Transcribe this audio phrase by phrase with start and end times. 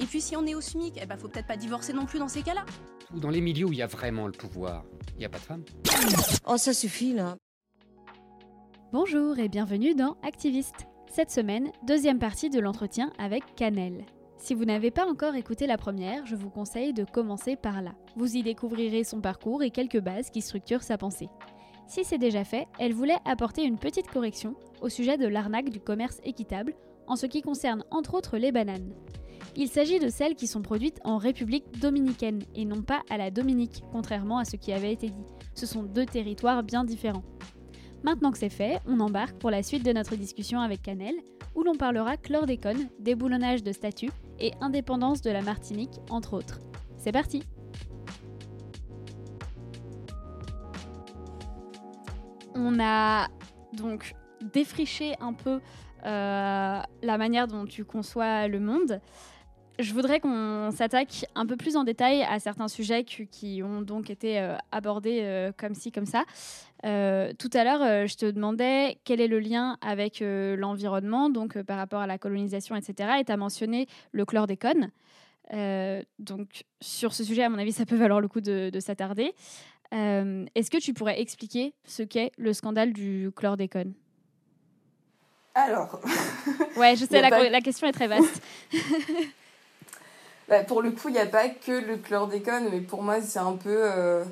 [0.00, 2.18] Et puis si on est au SMIC, eh ben faut peut-être pas divorcer non plus
[2.18, 2.64] dans ces cas-là.
[3.14, 5.38] Ou dans les milieux où il y a vraiment le pouvoir, il n'y a pas
[5.38, 5.64] de femmes.
[6.46, 7.36] Oh ça suffit là.
[8.92, 10.86] Bonjour et bienvenue dans Activiste.
[11.10, 14.06] Cette semaine, deuxième partie de l'entretien avec Canel.
[14.38, 17.92] Si vous n'avez pas encore écouté la première, je vous conseille de commencer par là.
[18.16, 21.28] Vous y découvrirez son parcours et quelques bases qui structurent sa pensée.
[21.86, 25.80] Si c'est déjà fait, elle voulait apporter une petite correction au sujet de l'arnaque du
[25.80, 26.74] commerce équitable
[27.06, 28.94] en ce qui concerne entre autres les bananes.
[29.56, 33.30] Il s'agit de celles qui sont produites en République dominicaine et non pas à la
[33.30, 35.24] Dominique, contrairement à ce qui avait été dit.
[35.54, 37.24] Ce sont deux territoires bien différents.
[38.04, 41.14] Maintenant que c'est fait, on embarque pour la suite de notre discussion avec Canel,
[41.54, 46.60] où l'on parlera chlordécone, déboulonnage de statues et indépendance de la Martinique, entre autres.
[46.96, 47.42] C'est parti
[52.54, 53.28] On a
[53.72, 54.14] donc
[54.52, 55.60] défriché un peu
[56.06, 59.00] euh, la manière dont tu conçois le monde
[59.80, 64.10] je voudrais qu'on s'attaque un peu plus en détail à certains sujets qui, ont donc
[64.10, 66.24] été euh, abordés euh, comme ci, comme ça.
[66.84, 71.76] Euh, tout à l'heure, je te demandais quel est le lien avec l'environnement, donc par
[71.76, 73.16] rapport à la colonisation, etc.
[73.20, 74.90] Et tu as mentionné le chlordécone.
[76.18, 79.34] donc, sur ce sujet, à mon avis, ça peut valoir le coup de, s'attarder.
[79.92, 83.92] Est-ce que tu pourrais expliquer ce qu'est le scandale du chlordécone?
[85.54, 86.00] Alors.
[86.76, 88.40] ouais, je sais, la, la, question est très vaste.
[90.50, 93.38] Bah, pour le coup, il n'y a pas que le chlordécone, mais pour moi, c'est
[93.38, 94.24] un peu euh,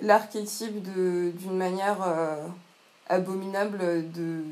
[0.00, 2.44] l'archétype d'une manière euh,
[3.06, 4.42] abominable de,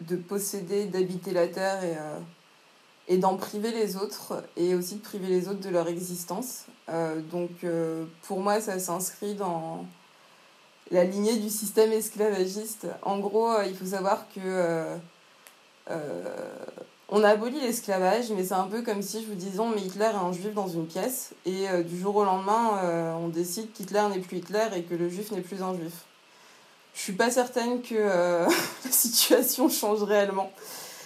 [0.00, 2.18] de posséder, d'habiter la Terre et, euh,
[3.06, 6.64] et d'en priver les autres, et aussi de priver les autres de leur existence.
[7.30, 7.64] donc,
[8.22, 9.86] pour moi, ça s'inscrit dans
[10.90, 12.88] la lignée du système esclavagiste.
[13.02, 14.96] En gros, il faut savoir que
[17.16, 20.06] on a aboli l'esclavage, mais c'est un peu comme si je vous disais, mais Hitler
[20.06, 23.72] est un juif dans une pièce, et euh, du jour au lendemain, euh, on décide
[23.72, 25.92] qu'Hitler n'est plus Hitler et que le juif n'est plus un juif.
[26.92, 28.46] Je suis pas certaine que euh,
[28.84, 30.50] la situation change réellement.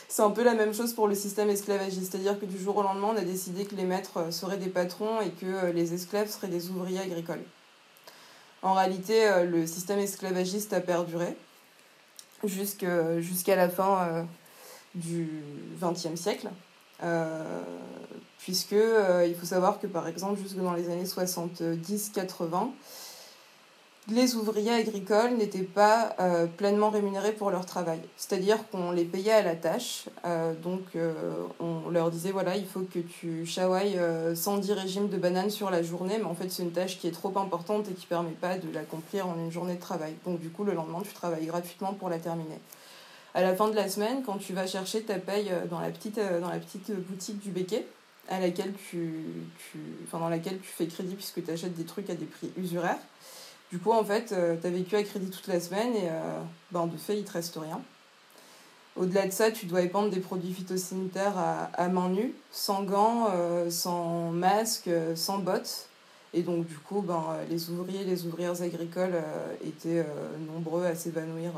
[0.09, 2.83] C'est un peu la même chose pour le système esclavagiste, c'est-à-dire que du jour au
[2.83, 6.49] lendemain, on a décidé que les maîtres seraient des patrons et que les esclaves seraient
[6.49, 7.43] des ouvriers agricoles.
[8.63, 11.37] En réalité, le système esclavagiste a perduré
[12.45, 14.27] jusqu'à la fin
[14.95, 15.43] du
[15.81, 16.49] XXe siècle.
[17.03, 17.61] Euh,
[18.39, 22.71] puisque euh, il faut savoir que par exemple jusque dans les années 70-80
[24.11, 28.01] les ouvriers agricoles n'étaient pas euh, pleinement rémunérés pour leur travail.
[28.17, 30.07] C'est-à-dire qu'on les payait à la tâche.
[30.63, 30.81] donc
[31.61, 33.99] on leur disait, voilà, il faut que tu chawaies
[34.35, 37.13] 110 régimes de bananes sur la journée, mais en fait c'est une tâche qui est
[37.13, 40.15] trop importante et qui ne permet pas de l'accomplir en une journée de travail.
[40.25, 42.59] Donc du coup, le lendemain, tu travailles gratuitement pour la terminer
[43.39, 45.91] à la fin de la semaine, quand tu vas chercher ta paye euh, dans la
[45.91, 47.87] petite, euh, dans la petite boutique du béquet,
[48.29, 49.13] à laquelle tu,
[49.71, 52.51] tu, enfin, dans laquelle tu fais crédit puisque tu achètes des trucs à des prix
[52.57, 52.99] usuraires.
[53.71, 56.09] Du coup, en fait, euh, tu as vécu à crédit toute la semaine et
[56.73, 57.81] ben, de fait, il te reste rien.
[58.97, 63.29] Au-delà de ça, tu dois épandre des produits phytosanitaires à, à main nue, sans gants,
[63.71, 65.87] sans masque, sans bottes.
[66.35, 69.23] Et donc, du coup, ben, les ouvriers les ouvrières agricoles
[69.65, 70.05] étaient
[70.49, 71.53] nombreux à s'évanouir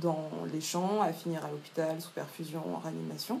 [0.00, 3.40] dans les champs, à finir à l'hôpital sous perfusion en réanimation.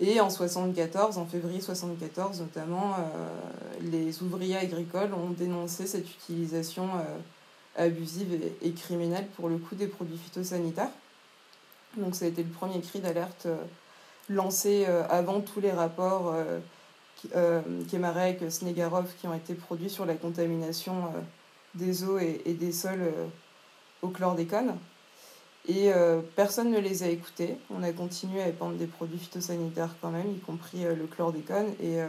[0.00, 3.28] Et en 74, en février 74 notamment, euh,
[3.82, 9.86] les ouvriers agricoles ont dénoncé cette utilisation euh, abusive et, criminelle pour le coup des
[9.86, 10.90] produits phytosanitaires.
[11.98, 13.56] Donc ça a été le premier cri d'alerte euh,
[14.30, 16.32] lancé avant tous les rapports
[17.90, 21.12] Kemarek, Snegarov qui ont été produits sur la contamination
[21.74, 23.12] des eaux et, et des sols
[24.02, 24.76] au chlordécone.
[25.68, 27.56] Et euh, personne ne les a écoutés.
[27.70, 31.68] On a continué à épandre des produits phytosanitaires quand même, y compris euh, le chlordécone.
[31.80, 32.06] Et, euh,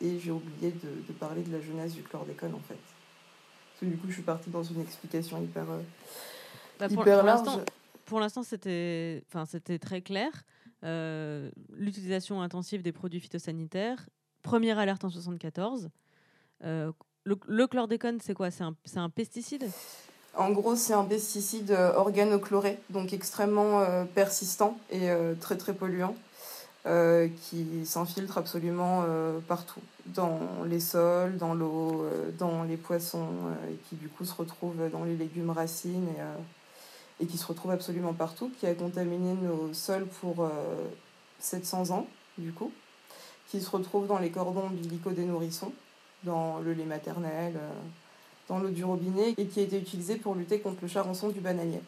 [0.00, 2.74] et j'ai oublié de, de, parler de la jeunesse du chlordécone en fait.
[2.74, 5.66] Parce que du coup, je suis partie dans une explication hyper,
[6.78, 7.48] bah pour, hyper pour large.
[8.06, 9.22] Pour l'instant, c'était
[9.78, 10.30] très clair.
[10.82, 14.08] L'utilisation intensive des produits phytosanitaires.
[14.42, 15.90] Première alerte en 74.
[16.62, 16.92] le,
[17.24, 18.50] le chlordécone, c'est quoi?
[18.50, 19.68] C'est un, un pesticide?
[20.36, 25.72] En gros, c'est un pesticide euh, organochloré, donc extrêmement euh, persistant et euh, très très
[25.72, 26.14] polluant,
[27.42, 29.04] qui s'infiltre absolument
[29.48, 32.06] partout, dans les sols, dans l'eau,
[32.38, 33.26] dans les poissons,
[33.68, 36.06] et qui du coup se retrouve dans les légumes racines
[37.18, 40.48] et, qui se retrouve absolument partout, qui a contaminé nos sols pour
[41.40, 42.06] 700 ans,
[42.38, 42.70] du coup,
[43.48, 45.72] qui se retrouve dans les cordons ombilicaux des nourrissons,
[46.22, 47.58] dans le lait maternel
[48.48, 51.40] dans l'eau du robinet et qui a été utilisé pour lutter contre le charançon du
[51.40, 51.80] bananier.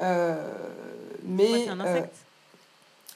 [0.00, 0.36] Euh,
[1.24, 2.14] mais c'est un insecte.
[2.14, 2.18] Euh,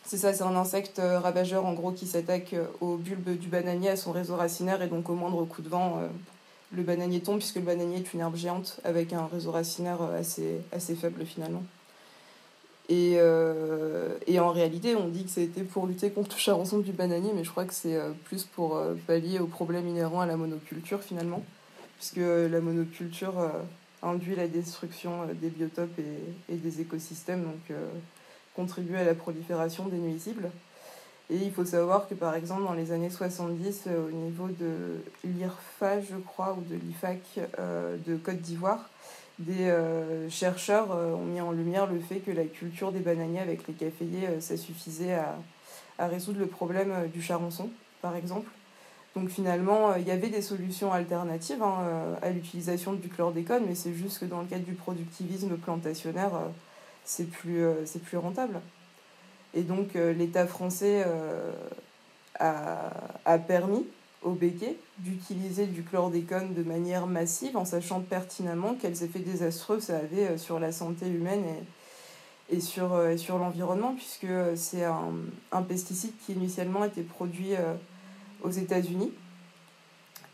[0.05, 3.89] c'est ça, c'est un insecte euh, ravageur en gros qui s'attaque au bulbe du bananier,
[3.89, 6.01] à son réseau racinaire et donc au moindre coup de vent,
[6.73, 10.61] le bananier tombe puisque le bananier est une herbe géante avec un réseau racinaire assez,
[10.73, 11.65] assez faible finalement.
[12.89, 13.15] Et,
[14.29, 17.43] et, en réalité, on dit que été pour lutter contre le charançon du bananier, mais
[17.43, 21.43] je crois que c'est plus pour pallier aux problèmes inhérents à la monoculture finalement
[21.97, 23.51] puisque la monoculture euh,
[24.03, 25.99] induit la destruction euh, des biotopes
[26.49, 27.89] et, des écosystèmes, donc euh,
[28.55, 30.51] contribue à la prolifération des nuisibles.
[31.29, 36.01] Et il faut savoir que par exemple dans les années 70, au niveau de l'IRFA,
[36.01, 37.41] je crois, ou de l'IFAC
[38.07, 38.89] de Côte d'Ivoire,
[39.41, 39.75] des
[40.31, 44.41] chercheurs ont mis en lumière le fait que la culture des bananiers avec les caféiers,
[44.41, 45.19] ça suffisait
[45.99, 47.71] à résoudre le problème du charançon,
[48.03, 48.49] par exemple.
[49.17, 53.65] Donc finalement, euh, il y avait des solutions alternatives hein, euh, à l'utilisation du chlordécone,
[53.67, 56.49] mais c'est juste que dans le cadre du productivisme plantationnaire, euh,
[57.07, 57.65] c'est plus,
[58.05, 58.61] plus rentable.
[59.55, 61.07] Et donc l'État français
[62.39, 62.91] a,
[63.25, 63.87] a, permis
[64.23, 69.99] au béquet d'utiliser du chlordécone de manière massive en sachant pertinemment quels effets désastreux ça
[69.99, 71.45] avait sur la santé humaine
[72.51, 74.27] et, et sur, sur l'environnement, puisque
[74.57, 75.13] c'est un,
[75.53, 77.55] un, pesticide qui initialement était produit
[78.43, 79.13] aux États-Unis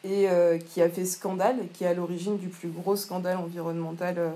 [0.04, 4.18] et euh, qui a fait scandale, qui est à l'origine du plus gros scandale environnemental
[4.18, 4.30] euh,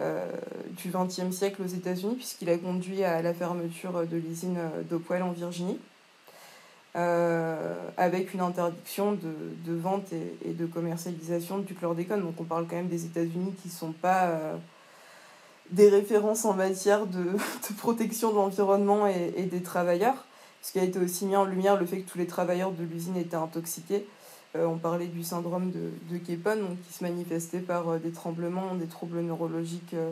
[0.00, 0.26] euh
[0.70, 4.58] du XXe siècle aux États-Unis, puisqu'il a conduit à la fermeture de l'usine
[4.88, 5.78] d'Opwell en Virginie,
[6.94, 12.22] avec une interdiction de, vente et, de commercialisation du chlordécone.
[12.22, 14.40] Donc on parle quand même des États-Unis qui ne sont pas
[15.72, 17.36] des références en matière de,
[17.78, 20.24] protection de l'environnement et, des travailleurs
[20.62, 22.84] ce qui a été aussi mis en lumière le fait que tous les travailleurs de
[22.84, 24.06] l'usine étaient intoxiqués.
[24.54, 26.36] Euh, on parlait du syndrome de, de qui
[26.92, 30.10] se manifestait par euh, des tremblements, des troubles neurologiques euh,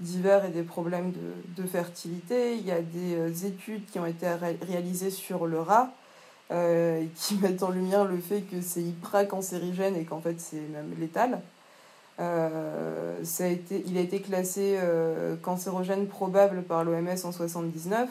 [0.00, 2.56] divers et des problèmes de, de, fertilité.
[2.56, 4.28] Il y a des études qui ont été
[4.68, 5.90] réalisées sur le rat,
[7.16, 11.40] qui mettent en lumière le fait que c'est hyper-cancérigène et qu'en fait c'est même létal.
[12.18, 14.78] ça a été, il a été classé
[15.42, 18.08] cancérogène probable par l'OMS en 1979.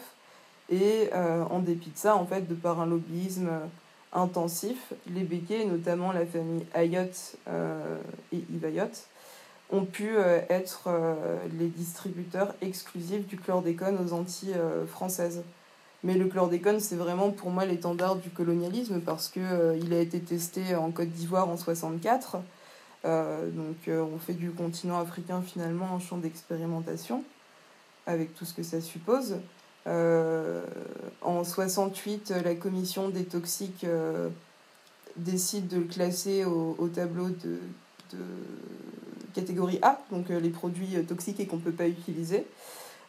[0.69, 3.49] Et euh, en dépit de ça, en fait, de par un lobbyisme
[4.13, 7.97] intensif, les béquets, notamment la famille Ayotte euh,
[8.33, 8.89] et Yves
[9.69, 10.89] ont pu euh, être
[11.59, 14.55] les distributeurs exclusifs du chlordécone aux Antilles
[14.87, 15.43] françaises.
[16.03, 19.44] Mais le chlordécone, c'est vraiment pour moi l'étendard du colonialisme parce qu'il
[19.81, 22.37] il a été testé en Côte d'Ivoire en 64.
[23.03, 27.23] donc on fait du continent africain finalement un champ d'expérimentation
[28.06, 29.37] avec tout ce que ça suppose.
[29.87, 30.61] Euh,
[31.21, 34.29] en 68, la commission des toxiques euh,
[35.15, 37.59] décide de le classer au, au tableau de,
[38.11, 38.23] de,
[39.33, 42.45] catégorie A, donc euh, les produits toxiques et qu'on ne peut pas utiliser.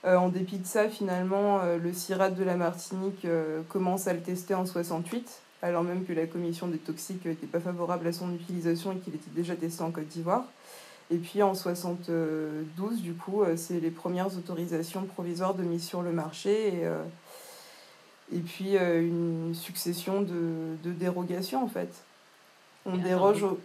[0.04, 3.26] en dépit de ça, finalement, le CIRAD de la Martinique
[3.68, 5.28] commence à le tester en 68,
[5.62, 9.14] alors même que la commission des toxiques n'était pas favorable à son utilisation et qu'il
[9.14, 10.44] était déjà testé en Côte d'Ivoire.
[11.10, 16.02] Et puis en 72, du coup, euh, c'est les premières autorisations provisoires de mise sur
[16.02, 16.68] le marché.
[16.68, 17.02] Et, euh,
[18.30, 22.04] et puis euh, une succession de, de, dérogations, en fait.
[22.84, 23.58] On et déroge au...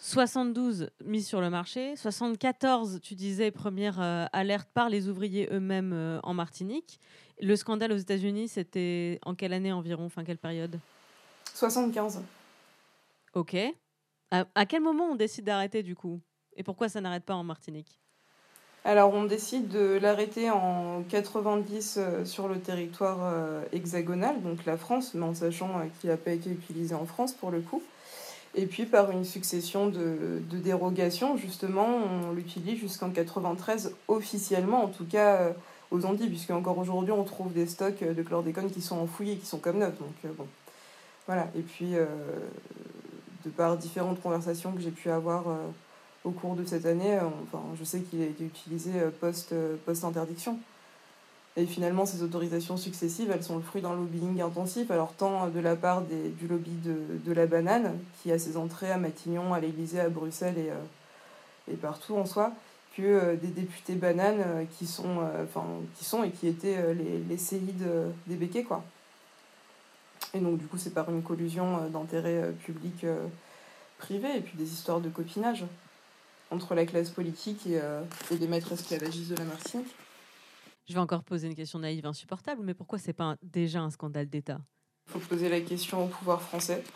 [0.00, 3.98] 72 mis sur le marché, 74, tu disais, première
[4.32, 7.00] alerte par les ouvriers eux-mêmes en Martinique.
[7.40, 10.78] Le scandale aux États-Unis, c'était en quelle année environ, enfin quelle période?
[11.52, 12.22] 75.
[13.34, 13.56] Ok.
[14.30, 16.20] À, à quel moment on décide d'arrêter du coup?
[16.58, 17.98] Et pourquoi ça n'arrête pas en Martinique?
[18.84, 24.76] Alors on décide de l'arrêter en 90 euh, sur le territoire euh, hexagonal, donc la
[24.76, 27.82] France, mais en sachant euh, qu'il n'a pas été utilisé en France pour le coup.
[28.54, 35.04] Et puis par une succession de, dérogations, justement, on l'utilise jusqu'en 93 officiellement, en tout
[35.04, 35.52] cas
[35.90, 39.36] aux Antilles, puisque encore aujourd'hui on trouve des stocks de chlordécone qui sont enfouis et
[39.36, 39.98] qui sont comme neufs.
[39.98, 40.46] Donc bon,
[41.26, 41.48] voilà.
[41.56, 41.92] Et puis
[43.44, 45.44] de par différentes conversations que j'ai pu avoir
[46.24, 49.54] au cours de cette année, enfin, je sais qu'il a été utilisé post,
[49.86, 50.58] post-interdiction.
[51.58, 55.58] Et finalement, ces autorisations successives, elles sont le fruit d'un lobbying intensif, alors tant de
[55.58, 59.98] la part du lobby de, la banane, qui a ses entrées à Matignon, à l'Élysée,
[59.98, 62.52] à Bruxelles et, euh, partout en soi,
[62.96, 65.18] que euh, des députés bananes euh, qui, sont,
[65.96, 67.88] qui sont et qui étaient les, les séides
[68.28, 68.62] des béquets.
[68.62, 68.84] Quoi.
[70.34, 73.04] Et donc, du coup, c'est par une collusion d'intérêts publics
[73.98, 75.64] privés et puis des histoires de copinage
[76.50, 77.80] entre la classe politique et,
[78.30, 79.94] et les maîtres esclavagistes de la Martinique.
[80.88, 84.26] Je vais encore poser une question naïve insupportable, mais pourquoi c'est pas déjà un scandale
[84.26, 84.58] d'État?
[85.08, 86.82] Il faut poser la question au pouvoir français.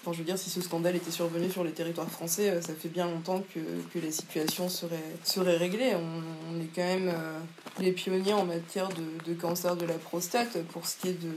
[0.00, 2.72] Enfin, je veux dire, si ce scandale était survenu sur les territoires français, euh, ça
[2.72, 3.58] fait bien longtemps que,
[3.92, 5.92] que la situation serait, serait réglée.
[5.96, 7.40] On, est quand même euh,
[7.80, 10.62] les pionniers en matière de, de, cancer de la prostate.
[10.68, 11.32] Pour ce qui est de,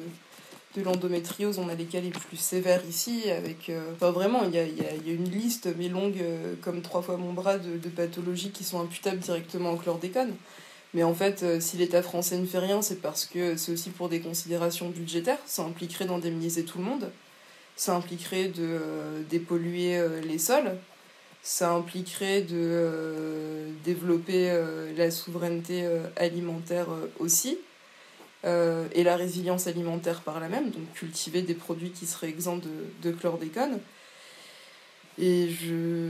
[0.76, 3.30] de l'endométriose, on a les cas les plus sévères ici.
[3.30, 6.22] Avec, euh, enfin, vraiment, il y a, y, a, y a, une liste, mais longue
[6.62, 10.34] comme trois fois mon bras, de, pathologies qui sont imputables directement au chlordécone.
[10.94, 13.92] Mais en fait, euh, si l'État français ne fait rien, c'est parce que c'est aussi
[13.92, 15.40] pour des considérations budgétaires.
[15.46, 17.12] Ça impliquerait d'indemniser tout le monde.
[17.78, 20.78] Ça impliquerait de euh, dépolluer euh, les sols.
[21.44, 24.56] Ça impliquerait de développer
[24.96, 26.86] la souveraineté alimentaire
[27.18, 27.58] aussi.
[28.44, 32.70] Et la résilience alimentaire par la même, donc cultiver des produits qui seraient exempts de,
[33.04, 33.80] de chlordécone.
[35.20, 36.10] Et je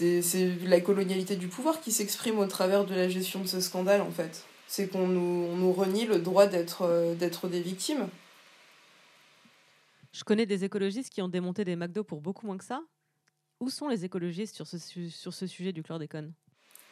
[0.00, 4.00] c'est la colonialité du pouvoir qui s'exprime au travers de la gestion de ce scandale,
[4.00, 4.44] en fait.
[4.66, 8.06] C'est qu'on nous, on nous renie le droit d'être euh, d'être des victimes.
[10.12, 12.82] Je connais des écologistes qui ont démonté des McDo pour beaucoup moins que ça.
[13.60, 16.32] Où sont les écologistes sur ce, sur ce sujet du chlordécone?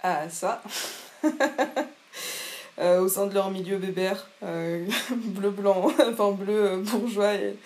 [0.03, 0.63] Ah, ça
[2.79, 7.57] euh, Au sein de leur milieu bébert, euh, bleu-blanc, enfin bleu bourgeois et,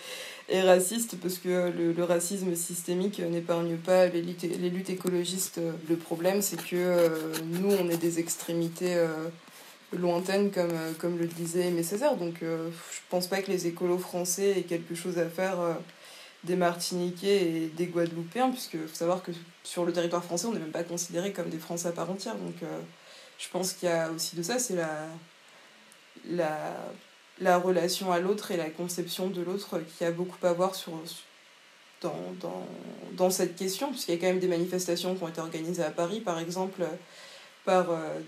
[0.63, 5.61] raciste parce que le, racisme systémique n'épargne pas les luttes, écologistes.
[5.89, 7.09] Le problème, c'est que euh,
[7.45, 9.29] nous, on est des extrémités euh,
[9.97, 12.17] lointaines, comme, euh, comme le disait Aimé Césaire.
[12.17, 15.59] Donc, je pense pas que les écolos français aient quelque chose à faire
[16.43, 19.31] des Martiniquais et des Guadeloupéens, puisque faut savoir que
[19.63, 22.35] sur le territoire français, on n'est même pas considéré comme des Français à part entière.
[22.35, 22.57] Donc,
[23.41, 25.07] je pense qu'il y a aussi de ça, c'est la,
[26.29, 26.77] la
[27.41, 30.93] la relation à l'autre et la conception de l'autre qui a beaucoup à voir sur,
[32.03, 32.67] dans, dans,
[33.17, 35.91] dans cette question, puisqu'il y a quand même des manifestations qui ont été organisées à
[35.91, 36.85] Paris, par exemple,
[37.65, 38.21] par euh,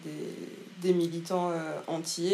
[0.83, 1.81] des, militants euh,
[2.19, 2.25] il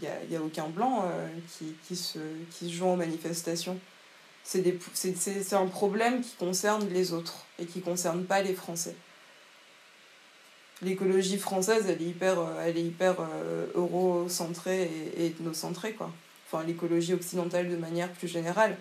[0.00, 2.18] n'y a, y a, aucun blanc euh, qui, qui, se,
[2.50, 3.78] qui se joint aux manifestations.
[4.42, 8.94] C'est un problème qui concerne les autres et qui ne concerne pas les Français.
[10.82, 13.16] L'écologie française, elle est hyper, est hyper
[13.74, 14.82] eurocentrée
[15.16, 16.12] et, et ethnocentrée, quoi.
[16.46, 18.76] Enfin, l'écologie occidentale de manière plus générale.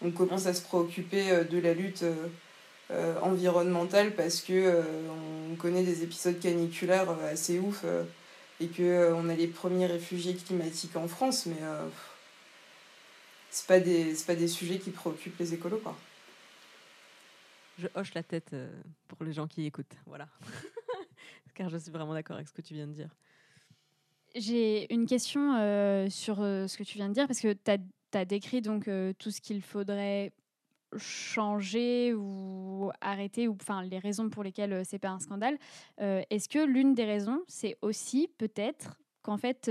[0.00, 2.04] On commence à se préoccuper de la lutte
[2.90, 4.82] euh, environnementale parce que euh,
[5.50, 8.04] on connaît des épisodes caniculaires assez ouf euh,
[8.60, 11.56] et que on a les premiers réfugiés climatiques en France, mais
[13.50, 15.96] c'est pas des pas des sujets qui préoccupent les écolos, quoi.
[17.78, 18.54] Je hoche la tête
[19.08, 20.28] pour les gens qui écoutent, voilà.
[21.54, 23.16] car je suis vraiment d'accord avec ce que tu viens de dire.
[24.34, 27.70] J'ai une question euh, sur euh, ce que tu viens de dire, parce que tu
[28.18, 30.32] as, décrit donc, euh, tout ce qu'il faudrait
[30.96, 35.58] changer ou arrêter, ou enfin les raisons pour lesquelles c'est pas un scandale.
[35.98, 39.68] Est-ce que l'une des raisons, c'est aussi peut-être qu'en fait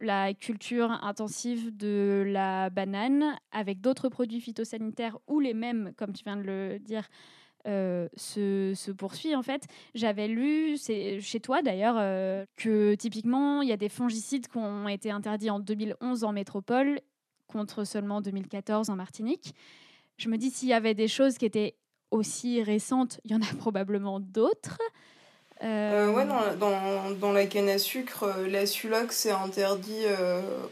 [0.00, 6.24] la culture intensive de la banane avec d'autres produits phytosanitaires ou les mêmes, comme tu
[6.24, 7.08] viens de le dire,
[7.66, 9.66] euh, se, se, poursuit en fait.
[9.94, 14.88] J'avais lu, chez toi d'ailleurs, euh, que typiquement il y a des fongicides qui ont
[14.88, 17.00] été interdits en 2011 en métropole
[17.48, 19.54] contre seulement 2014 en Martinique.
[20.16, 21.74] Je me dis s'il y avait des choses qui étaient
[22.12, 24.78] aussi récentes, il y en a probablement d'autres.
[25.64, 26.12] Euh...
[26.12, 30.04] ouais, dans, dans, dans, la canne à sucre, la Sulox est interdit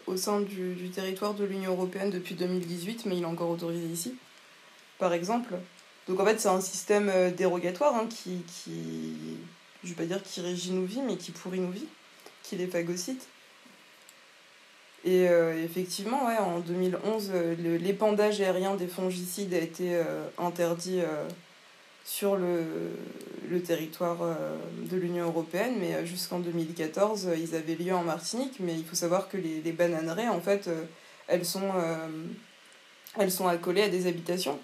[0.07, 3.87] au sein du, du territoire de l'Union européenne depuis 2018, mais il est encore autorisé
[3.87, 4.15] ici,
[4.99, 5.55] par exemple.
[6.09, 9.39] Donc en fait, c'est un système euh, dérogatoire hein, qui, qui,
[9.83, 11.89] je vais pas dire qui régit nos vies, mais qui pourrit nos vies,
[12.43, 13.27] qui les phagocyte.
[15.05, 19.99] Et euh, effectivement, en 2011, euh, l'épandage aérien des fongicides a été
[20.39, 21.01] interdit
[22.05, 24.19] sur le, territoire
[24.79, 28.57] de l'Union européenne, mais jusqu'en 2014, ils avaient lieu en Martinique.
[28.61, 30.69] Mais il faut savoir que les, les bananeraies, en fait,
[31.29, 31.71] elles sont
[33.17, 34.59] elles sont accolées à des habitations.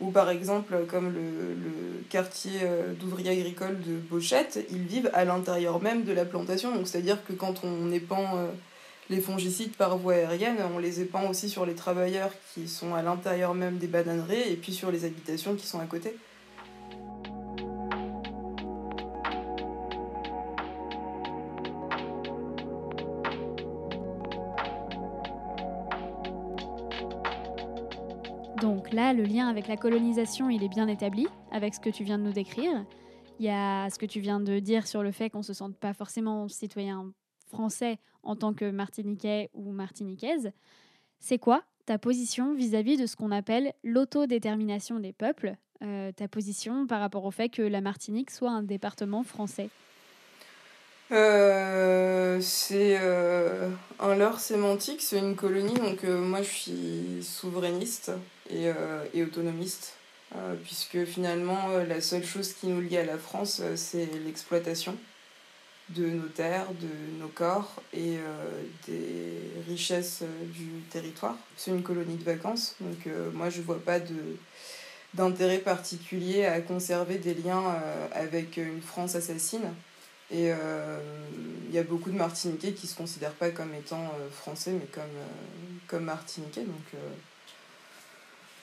[0.00, 5.80] Ou par exemple, comme le, quartier euh, d'ouvriers agricoles de Beauchette, ils vivent à l'intérieur
[5.80, 6.74] même de la plantation.
[6.74, 8.48] Donc c'est-à-dire que quand on épand euh,
[9.08, 13.02] les fongicides par voie aérienne, on les épand aussi sur les travailleurs qui sont à
[13.02, 16.16] l'intérieur même des bananeries et puis sur les habitations qui sont à côté.
[28.94, 32.18] Là, le lien avec la colonisation, il est bien établi avec ce que tu viens
[32.18, 32.84] de nous décrire.
[33.40, 35.52] Il y a ce que tu viens de dire sur le fait qu'on ne se
[35.52, 37.12] sente pas forcément citoyen
[37.48, 40.52] français en tant que martiniquais ou martiniquaise.
[41.18, 45.56] C'est quoi ta position vis-à-vis de ce qu'on appelle l'autodétermination des peuples?
[45.82, 49.68] Euh, Ta position par rapport au fait que la Martinique soit un département français?
[51.10, 58.12] Euh, c'est euh, un leurre sémantique, c'est une colonie, donc moi je suis souverainiste
[58.50, 59.94] et, euh, et autonomiste,
[60.36, 64.96] euh, puisque finalement euh, la seule chose qui nous lie à la France, c'est l'exploitation
[65.90, 68.16] de nos terres, de nos corps et
[68.88, 70.22] des richesses
[70.54, 71.36] du territoire.
[71.58, 74.16] C'est une colonie de vacances, donc moi je vois pas de
[75.12, 77.78] d'intérêt particulier à conserver des liens
[78.12, 79.74] avec une France assassine.
[80.30, 80.48] Et
[81.68, 85.02] il y a beaucoup de Martiniquais qui se considèrent pas comme étant français, mais comme,
[85.86, 86.64] comme Martiniquais.
[86.64, 86.98] Donc,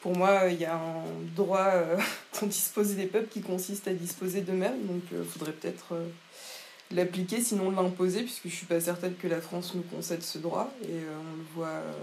[0.02, 1.04] pour moi, il y a un
[1.36, 1.98] droit euh,
[2.42, 4.86] dont disposent les peuples qui consiste à disposer d'eux-mêmes.
[4.88, 6.08] Donc, il faudrait peut-être euh,
[6.92, 10.72] l'appliquer, sinon l'imposer, puisque je suis pas certaine que la France nous concède ce droit.
[10.84, 11.94] Et euh, on le voit euh,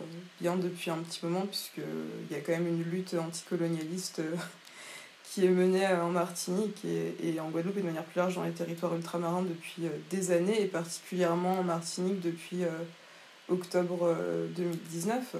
[0.41, 4.21] bien depuis un petit moment, puisqu'il y a quand même une lutte anticolonialiste.
[4.21, 4.35] euh,
[5.31, 8.45] qui est menée euh, en Martinique et, en Guadeloupe et de manière plus large dans
[8.45, 12.71] les territoires ultramarins depuis euh, des années et particulièrement en Martinique depuis euh,
[13.49, 15.37] octobre euh, 2019.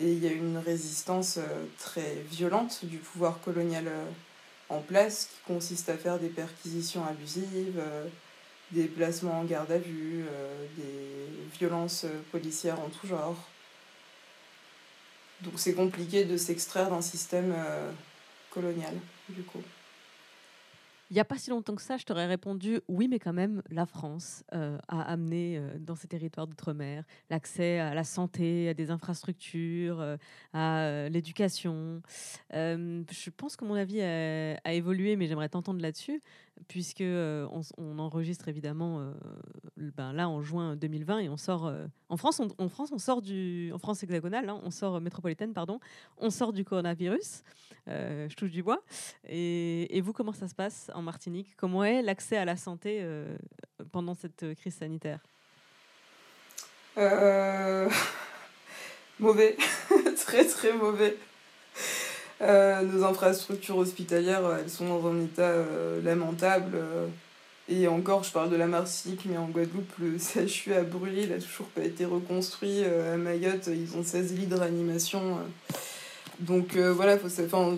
[0.00, 4.04] Et il y a une résistance euh, très violente du pouvoir colonial euh,
[4.68, 8.06] en place qui consiste à faire des perquisitions abusives, euh,
[8.70, 10.26] des placements en garde à vue,
[10.76, 13.48] des violences policières en tout genre.
[15.40, 17.54] Donc c'est compliqué de s'extraire d'un système
[18.50, 18.92] colonial,
[19.30, 19.62] du coup.
[21.10, 23.62] Il n'y a pas si longtemps que ça, je t'aurais répondu oui, mais quand même,
[23.70, 28.74] la France euh, a amené euh, dans ces territoires d'outre-mer l'accès à la santé, à
[28.74, 30.16] des infrastructures, euh,
[30.52, 32.02] à l'éducation.
[32.52, 36.22] Je pense que mon avis a, a évolué, mais j'aimerais t'entendre là-dessus,
[36.66, 39.12] puisque euh, on, enregistre évidemment euh,
[39.76, 43.22] ben, là en juin 2020 et on sort euh, en France, en France, on sort
[43.22, 45.78] du en France hexagonale, hein, on sort métropolitaine, pardon,
[46.18, 47.42] on sort du coronavirus.
[47.86, 48.82] Je touche du bois.
[49.26, 51.56] Et, vous, comment ça se passe en Martinique?
[51.56, 53.02] Comment est l'accès à la santé
[53.92, 55.20] pendant cette crise sanitaire?
[59.18, 59.56] Mauvais,
[60.16, 61.16] très très mauvais.
[62.40, 66.78] Euh, nos infrastructures hospitalières, euh, elles sont dans un état euh, lamentable.
[67.68, 71.30] et encore, je parle de la Martinique, mais en Guadeloupe, le CHU a brûlé, il
[71.30, 72.84] n'a toujours pas été reconstruit.
[72.84, 75.38] À Mayotte, ils ont 16 lits de réanimation.
[76.40, 77.28] Donc voilà, faut,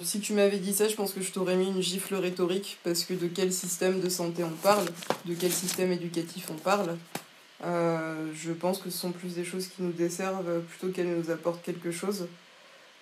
[0.02, 3.04] si tu m'avais dit ça, je pense que je t'aurais mis une gifle rhétorique, parce
[3.04, 4.84] que de quel système de santé on parle,
[5.24, 6.96] de quel système éducatif on parle.
[7.64, 11.62] Je pense que ce sont plus des choses qui nous desservent plutôt qu'elles nous apportent
[11.62, 12.28] quelque chose.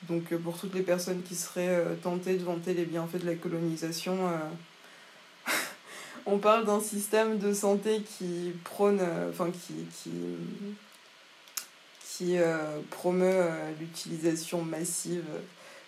[0.07, 3.27] Donc euh, pour toutes les personnes qui seraient euh, tentées de vanter les bienfaits de
[3.27, 5.53] la colonisation, euh,
[6.27, 10.11] on parle d'un système de santé qui prône, enfin qui, qui,
[12.91, 13.45] promeut
[13.79, 15.23] l'utilisation massive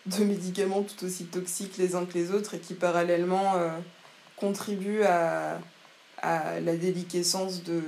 [0.06, 3.54] de médicaments tout aussi toxiques les uns que les autres et qui parallèlement
[4.36, 5.58] contribue à,
[6.22, 7.82] la déliquescence de,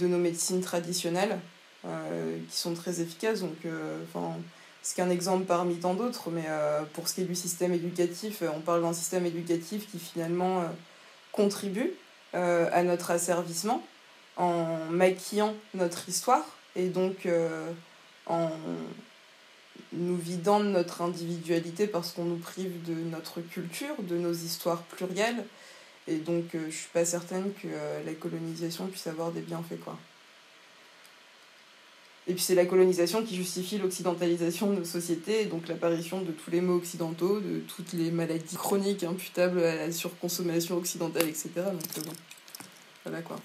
[0.00, 1.38] nos médecines traditionnelles
[1.84, 3.42] qui sont très efficaces.
[3.42, 3.64] Donc,
[4.86, 7.72] enfin, c'est qu'un exemple parmi tant d'autres, mais euh, pour ce qui est du système
[7.72, 10.66] éducatif, euh, on parle d'un système éducatif qui finalement euh,
[11.32, 11.92] contribue
[12.32, 13.82] à notre asservissement
[14.36, 16.44] en maquillant notre histoire
[16.74, 17.26] et donc
[18.26, 18.50] en
[19.94, 24.82] nous vidant de notre individualité parce qu'on nous prive de notre culture, de nos histoires
[24.82, 25.46] plurielles.
[26.08, 27.68] Et donc, je suis pas certaine que
[28.04, 29.96] la colonisation puisse avoir des bienfaits, quoi.
[32.28, 36.32] Et puis, c'est la colonisation qui justifie l'occidentalisation de nos sociétés, et donc l'apparition de
[36.32, 41.50] tous les maux occidentaux, de toutes les maladies chroniques imputables à la surconsommation occidentale, etc.
[41.56, 42.10] Donc, euh,
[43.04, 43.36] voilà quoi.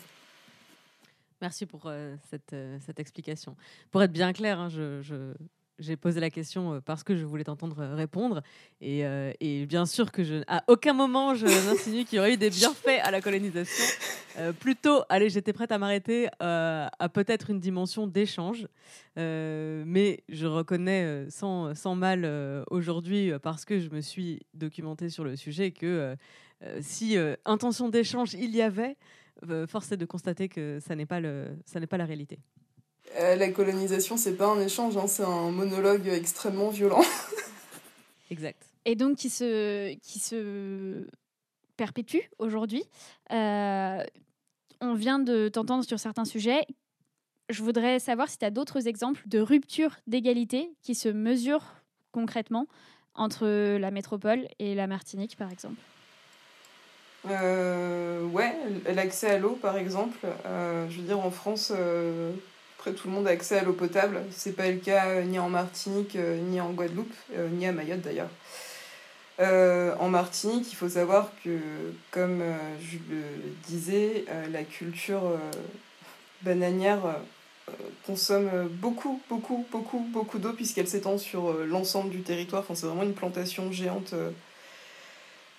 [1.42, 3.56] Merci pour euh, cette, euh, cette explication.
[3.92, 5.34] Pour être bien clair, hein, je,
[5.78, 8.42] j'ai posé la question parce que je voulais t'entendre répondre.
[8.82, 9.02] Et,
[9.40, 12.52] et bien sûr que je, à aucun moment je n'insinue qu'il y aurait eu des
[12.52, 13.86] bienfaits à la colonisation.
[14.38, 18.68] Euh, plutôt, allez, j'étais prête à m'arrêter euh, à peut-être une dimension d'échange.
[19.18, 25.10] Euh, mais je reconnais sans, sans mal euh, aujourd'hui, parce que je me suis documentée
[25.10, 26.16] sur le sujet, que
[26.80, 28.96] si euh, intention d'échange il y avait,
[29.50, 32.38] euh, force est de constater que ça n'est pas, le, ça n'est pas la réalité.
[33.18, 37.02] Euh, la colonisation, c'est pas un échange, hein, c'est un monologue extrêmement violent.
[38.30, 38.64] Exact.
[38.86, 41.08] Et donc qui se, qui se
[41.82, 42.84] perpétue aujourd'hui.
[43.32, 44.04] Euh,
[44.82, 46.68] on vient de t'entendre sur certains sujets.
[47.50, 51.74] Je voudrais savoir si tu as d'autres exemples de rupture d'égalité qui se mesurent
[52.12, 52.68] concrètement
[53.16, 55.82] entre la métropole et la Martinique, par exemple.
[57.32, 58.56] Euh, ouais,
[58.94, 60.20] l'accès à l'eau, par exemple.
[60.46, 62.32] Euh, je veux dire, en France, euh,
[62.84, 64.22] tout le monde a accès à l'eau potable.
[64.30, 67.16] C'est pas le cas euh, ni en Martinique, ni en Guadeloupe,
[67.54, 68.30] ni à Mayotte d'ailleurs.
[69.40, 71.60] Euh, en Martinique, il faut savoir que,
[72.12, 73.24] comme euh, je le
[73.68, 75.22] disais, euh, la culture
[76.42, 77.18] bananière
[78.06, 82.62] consomme beaucoup, beaucoup, beaucoup, beaucoup d'eau puisqu'elle s'étend sur l'ensemble du territoire.
[82.64, 84.14] Enfin, c'est vraiment une plantation géante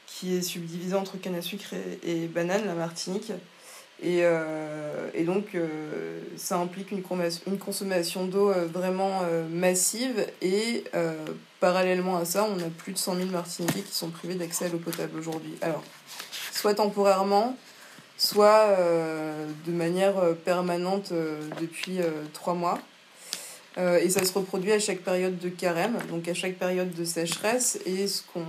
[0.06, 3.32] qui est subdivisée entre canne à sucre et banane, la Martinique.
[4.02, 10.26] Et, euh, et donc, euh, ça implique une, consommation- d'eau euh, vraiment massive.
[10.42, 10.84] Et
[11.60, 14.68] parallèlement à ça, on a plus de 100 000 Martiniquais qui sont privés d'accès à
[14.68, 15.54] l'eau potable aujourd'hui.
[15.62, 15.84] Alors,
[16.52, 17.56] soit temporairement,
[18.18, 18.76] soit
[19.66, 21.12] de manière permanente
[21.60, 21.98] depuis
[22.32, 22.78] trois mois.
[23.78, 27.78] Et ça se reproduit à chaque période de carême, donc à chaque période de sécheresse.
[27.86, 28.44] Et ce qu'on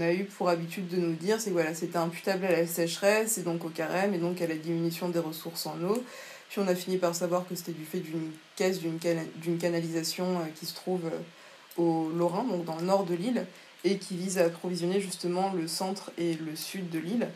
[0.00, 3.38] a eu pour habitude de nous dire, c'est que voilà, c'était imputable à la sécheresse
[3.38, 6.02] et donc au carême et donc à la diminution des ressources en eau.
[6.48, 9.58] Puis on a fini par savoir que c'était du fait d'une caisse, d'une cana- d'une
[9.58, 11.18] canalisation euh, qui se trouve euh,
[11.82, 13.46] au Lorrain, donc dans le nord de l'île,
[13.84, 17.28] et qui vise à approvisionner justement le centre et le sud de l'île.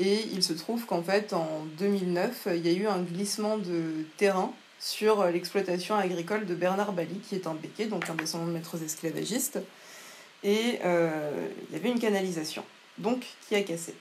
[0.00, 4.04] Et il se trouve qu'en fait, en 2009, il y a eu un glissement de
[4.16, 8.52] terrain sur l'exploitation agricole de Bernard Bali, qui est un béquet, donc un descendant de
[8.52, 9.58] maîtres esclavagistes.
[10.44, 12.64] Et euh, il y avait une canalisation,
[12.98, 13.94] donc qui a cassé.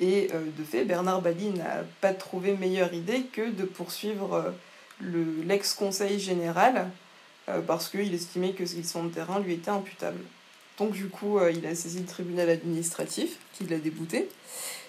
[0.00, 4.50] Et euh, de fait, Bernard Bali n'a pas trouvé meilleure idée que de poursuivre euh,
[5.00, 6.90] le- l'ex-conseil général
[7.66, 8.64] parce qu'il estimait que
[9.04, 10.18] de terrain lui était imputable.
[10.78, 14.30] Donc du coup, il a saisi le tribunal administratif qui l'a débouté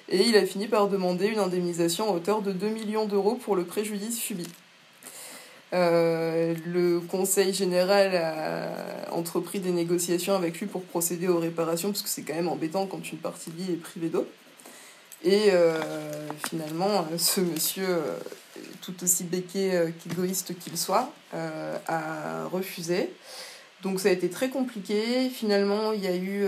[0.08, 3.58] et il a fini par demander une indemnisation à hauteur de 2 millions d'euros pour
[3.58, 4.48] le préjudice subi.
[5.76, 12.02] Euh, le conseil général a entrepris des négociations avec lui pour procéder aux réparations parce
[12.02, 14.26] que c'est quand même embêtant quand une partie de l'île est privée d'eau.
[15.26, 15.82] Et euh,
[16.48, 18.00] finalement, euh, ce monsieur,
[18.82, 23.10] tout aussi euh, qu'égoïste qu'il soit, a refusé.
[23.82, 25.30] Donc ça a été très compliqué.
[25.30, 26.48] Finalement, il y a eu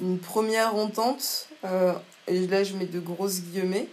[0.00, 1.48] une première entente,
[2.26, 3.86] et là je mets de grosses guillemets.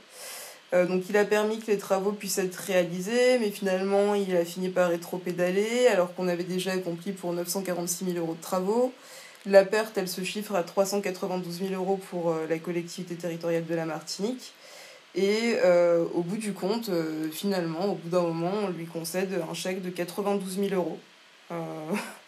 [0.74, 4.44] Euh, donc il a permis que les travaux puissent être réalisés, mais finalement il a
[4.44, 8.92] fini par rétro-pédaler, alors qu'on avait déjà accompli pour 946 000 euros de travaux.
[9.46, 13.76] La perte, elle se chiffre à 392 000 euros pour euh, la collectivité territoriale de
[13.76, 14.54] la Martinique.
[15.16, 16.90] Et euh, au bout du compte,
[17.32, 20.98] finalement, au bout d'un moment, on lui concède un chèque de 92 000 euros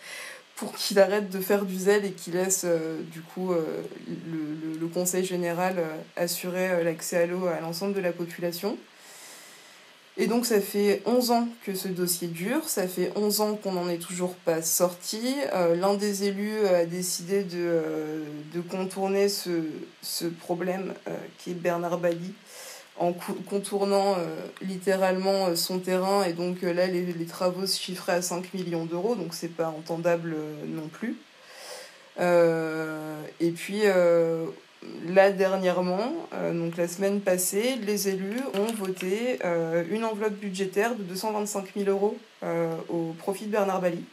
[0.56, 4.88] pour qu'il arrête de faire du zèle et qu'il laisse euh, du coup euh, le,
[4.94, 8.78] Conseil général euh, assurer l'accès à l'eau à l'ensemble de la population.
[10.16, 13.74] Et donc ça fait 11 ans que ce dossier dure, ça fait 11 ans qu'on
[13.74, 15.36] n'en est toujours pas sorti.
[15.52, 19.50] L'un des élus a décidé de, contourner ce,
[20.02, 20.94] ce problème
[21.38, 22.34] qui est Bernard Bali
[22.98, 28.14] en contournant euh, littéralement euh, son terrain et donc euh, là les, travaux se chiffraient
[28.14, 30.36] à 5 millions d'euros donc c'est pas entendable
[30.68, 31.18] non plus.
[32.18, 33.82] Et puis
[35.08, 36.14] là dernièrement,
[36.54, 39.40] donc la semaine passée, les élus ont voté
[39.92, 42.18] une enveloppe budgétaire de 225 000 euros
[42.88, 44.06] au profit de Bernard Bali.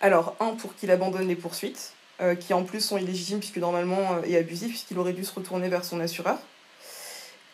[0.00, 1.92] Alors, un, pour qu'il abandonne les poursuites,
[2.40, 5.84] qui en plus sont illégitimes puisque normalement et abusifs, puisqu'il aurait dû se retourner vers
[5.84, 6.38] son assureur.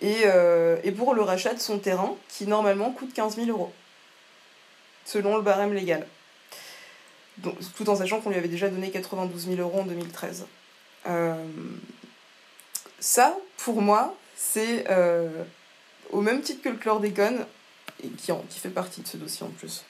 [0.00, 3.72] Et, euh, et pour le rachat de son terrain, qui normalement coûte 15 000 euros,
[5.04, 6.06] selon le barème légal.
[7.76, 10.46] Tout en sachant qu'on lui avait déjà donné 92 000 euros en 2013.
[11.06, 11.34] Euh,
[13.00, 15.44] ça, pour moi, c'est euh,
[16.10, 17.44] au même titre que le chlordécone,
[18.02, 19.84] et qui, qui fait partie de ce dossier en plus,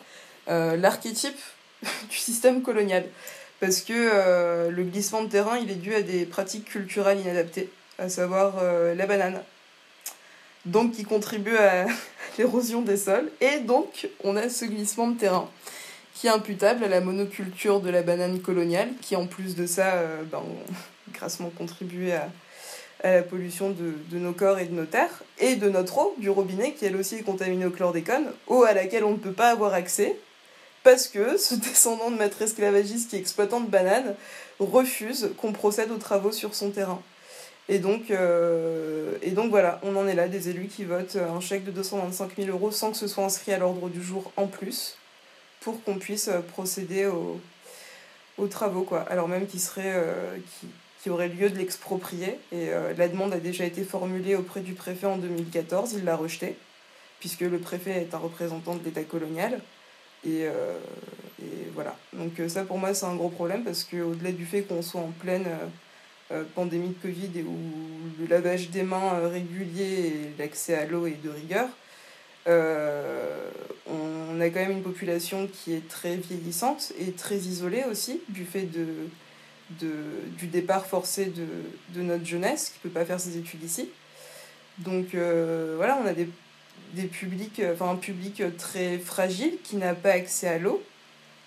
[0.46, 1.38] l'archétype
[1.82, 3.04] du système colonial.
[3.60, 8.08] Parce que le glissement de terrain, il est dû à des pratiques culturelles inadaptées, à
[8.08, 9.42] savoir la banane.
[10.66, 11.86] Donc, qui contribue à
[12.38, 13.30] l'érosion des sols.
[13.40, 15.48] Et donc, on a ce glissement de terrain
[16.18, 19.94] qui est imputable à la monoculture de la banane coloniale, qui en plus de ça,
[19.94, 20.72] euh, ben, ont
[21.12, 22.28] grassement contribué à,
[23.04, 26.28] la pollution de, de, nos corps et de nos terres, et de notre eau, du
[26.28, 29.50] robinet, qui elle aussi est contaminée au chlordécone, eau à laquelle on ne peut pas
[29.50, 30.16] avoir accès,
[30.82, 34.16] parce que ce descendant de maître esclavagiste qui est exploitant de bananes
[34.58, 37.00] refuse qu'on procède aux travaux sur son terrain.
[37.68, 41.40] Et donc, euh, et donc voilà, on en est là, des élus qui votent un
[41.40, 44.46] chèque de 225 000 euros sans que ce soit inscrit à l'ordre du jour en
[44.46, 44.96] plus,
[45.60, 47.40] pour qu'on puisse procéder aux,
[48.38, 49.00] aux travaux, quoi.
[49.02, 49.92] Alors même qu'il serait...
[49.94, 50.68] Euh, qui,
[51.02, 52.38] qui aurait lieu de l'exproprier.
[52.52, 56.16] Et euh, la demande a déjà été formulée auprès du préfet en 2014, il l'a
[56.16, 56.56] rejetée,
[57.20, 59.60] puisque le préfet est un représentant de l'État colonial.
[60.24, 60.76] Et, euh,
[61.40, 61.96] et, voilà.
[62.12, 65.00] Donc euh, ça pour moi c'est un gros problème parce qu'au-delà du fait qu'on soit
[65.00, 65.66] en pleine euh,
[66.54, 67.56] pandémie de Covid où
[68.20, 71.68] le lavage des mains régulier et l'accès à l'eau est de rigueur,
[72.46, 78.44] on a quand même une population qui est très vieillissante et très isolée aussi du
[78.44, 78.68] fait
[79.70, 81.26] du départ forcé
[81.94, 83.88] de, notre jeunesse qui ne peut pas faire ses études ici.
[84.78, 86.12] Donc euh, voilà, on a
[87.90, 90.82] un public très fragile qui n'a pas accès à l'eau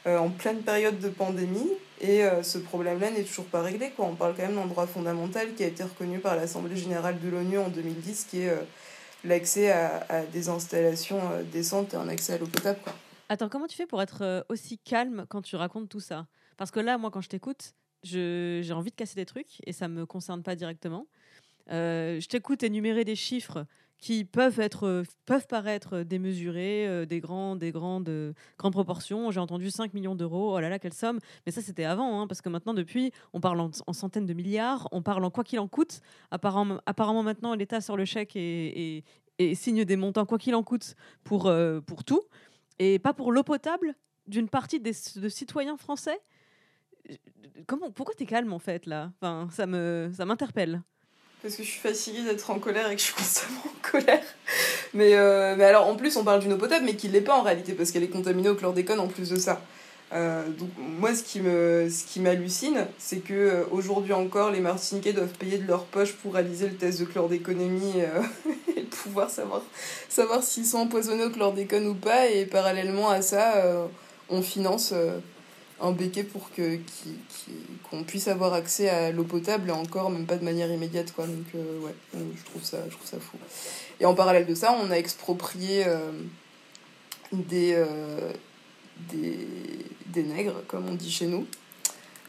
[0.08, 3.92] euh, en pleine période de pandémie et euh, ce problème-là n'est toujours pas réglé.
[3.92, 4.06] Quoi.
[4.08, 7.30] On parle quand même d'un droit fondamental qui a été reconnu par l'Assemblée générale de
[7.30, 8.62] l'ONU en 2010 qui est euh,
[9.24, 12.80] l'accès à, des installations décentes et un accès à l'eau potable.
[12.84, 12.94] Quoi.
[13.30, 16.26] Attends, comment tu fais pour être aussi calme quand tu racontes tout ça?
[16.58, 19.88] Parce que là, moi, quand je t'écoute, j'ai envie de casser des trucs et ça
[19.88, 21.06] ne me concerne pas directement.
[21.70, 23.68] Je t'écoute énumérer des chiffres
[24.02, 29.30] qui peuvent, être, peuvent paraître démesurés, euh, des, grands, des grandes, euh, grandes proportions.
[29.30, 31.20] J'ai entendu 5 millions d'euros, oh là là, quelle somme.
[31.46, 34.34] Mais ça, c'était avant, hein, parce que maintenant, depuis, on parle en, en, centaines de
[34.34, 36.02] milliards, on parle en quoi qu'il en coûte.
[36.32, 39.04] Apparemment, apparemment maintenant, l'État sort le chèque et,
[39.38, 42.24] et, signe des montants, quoi qu'il en coûte, pour, euh, pour tout.
[42.80, 43.94] Et pas pour l'eau potable
[44.26, 46.20] d'une partie des, de citoyens français?
[47.68, 49.12] Comment, pourquoi t'es calme en fait là?
[49.22, 50.82] Enfin, ça me, ça m'interpelle.
[51.42, 54.24] Parce que je suis fatiguée d'être en colère et que je suis constamment en colère.
[54.94, 57.36] Mais, euh, mais alors en plus on parle d'une eau potable mais qui l'est pas
[57.36, 59.62] en réalité parce qu'elle est contaminée au chlordécone en plus de ça.
[60.14, 64.60] Euh, donc moi ce qui me ce qui m'hallucine c'est que euh, aujourd'hui encore les
[64.60, 68.02] Martiniquais doivent payer de leur poche pour réaliser le test de chlordéconomie
[68.76, 69.62] et pouvoir savoir
[70.10, 73.88] savoir s'ils sont empoisonnés au chlordécone ou pas et parallèlement à ça
[74.30, 74.94] on finance
[75.82, 76.78] un béquet pour que
[77.90, 81.12] qu'on qu puisse avoir accès à l'eau potable et encore même pas de manière immédiate
[81.12, 81.26] quoi.
[81.26, 81.94] Donc euh, ouais.
[82.14, 83.38] Je trouve ça je trouve ça fou.
[84.00, 86.12] Et en parallèle de ça on a exproprié euh,
[87.32, 88.32] des, euh,
[89.12, 91.48] des nègres comme on dit chez nous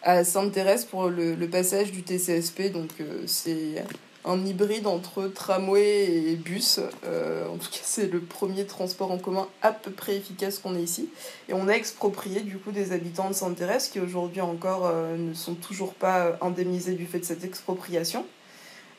[0.03, 2.91] à Sainte-Thérèse pour le, le, passage du TCSP donc
[3.27, 3.85] c'est
[4.25, 6.81] un hybride entre tramway et bus.
[7.05, 10.77] Euh, en tout cas, c'est le premier transport en commun à peu près efficace qu'on
[10.77, 11.11] ait ici.
[11.49, 15.35] Et on a exproprié du coup des habitants de Sainte-Thérèse qui aujourd'hui encore euh, ne
[15.35, 18.25] sont toujours pas indemnisés du fait de cette expropriation.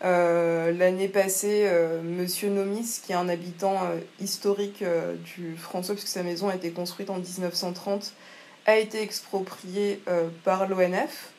[0.03, 4.83] Euh, L'année passée, euh, Monsieur Nomis, qui est un habitant euh, historique
[5.35, 8.13] du François, puisque sa maison a été construite en 1930,
[8.65, 10.01] a été exproprié
[10.45, 11.32] par l'ONF.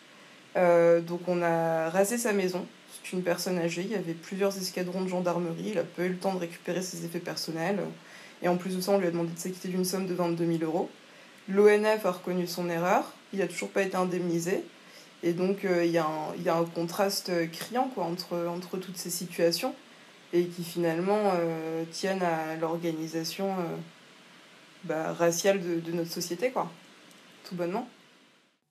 [0.54, 2.66] Donc on a rasé sa maison
[3.14, 6.16] une personne âgée, il y avait plusieurs escadrons de gendarmerie, il a pas eu le
[6.16, 7.80] temps de récupérer ses effets personnels.
[8.42, 10.58] Et en plus de ça, on lui a demandé de s'acquitter d'une somme de 22
[10.58, 10.90] 000 euros.
[11.48, 14.64] L'ONF a reconnu son erreur, il n'a toujours pas été indemnisé.
[15.22, 19.74] Et donc, euh, il y, a un, contraste criant entre, toutes ces situations
[20.32, 23.76] et qui finalement euh, tiennent à l'organisation euh,
[24.84, 26.70] bah, raciale de, de notre société, quoi.
[27.48, 27.88] Tout bonnement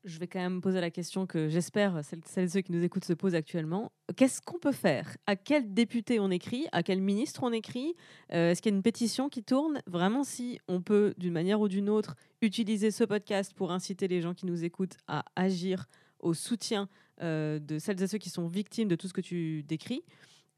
[0.03, 3.05] je vais quand même poser la question que j'espère celles, et ceux qui nous écoutent
[3.05, 3.91] se posent actuellement.
[4.15, 5.15] Qu'est-ce qu'on peut faire?
[5.27, 6.67] À quel député on écrit?
[6.71, 7.95] À quel ministre on écrit?
[8.33, 9.81] Euh, Est-ce qu'il y a une pétition qui tourne?
[9.87, 14.21] Vraiment, si on peut, d'une manière ou d'une autre, utiliser ce podcast pour inciter les
[14.21, 15.85] gens qui nous écoutent à agir
[16.19, 16.89] au soutien
[17.21, 20.03] euh, de celles et ceux qui sont victimes de tout ce que tu décris,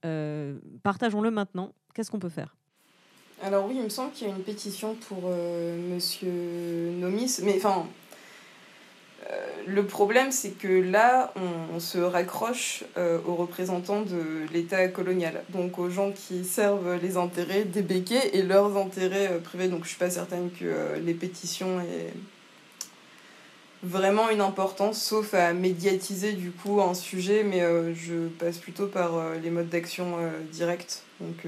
[0.06, 1.74] euh, partageons-le maintenant.
[1.94, 2.56] Qu'est-ce qu'on peut faire?
[3.42, 7.58] Alors oui, il me semble qu'il y a une pétition pour euh, Monsieur Nomis, mais
[7.58, 7.86] enfin,
[9.68, 11.34] le problème, c'est que là,
[11.74, 17.18] on, se raccroche euh, aux représentants de l'État colonial, donc aux gens qui servent les
[17.18, 19.68] intérêts des béquets et leurs intérêts euh, privés.
[19.68, 22.14] Donc je suis pas certaine que euh, les pétitions aient
[23.84, 28.88] vraiment une importance, sauf à médiatiser du coup un sujet, mais euh, je passe plutôt
[28.88, 30.18] par euh, les modes d'action
[30.52, 31.02] directs.
[31.20, 31.46] Donc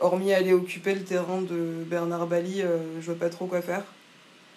[0.00, 2.62] hormis aller occuper le terrain de Bernard Bali,
[3.00, 3.82] je vois pas trop quoi faire.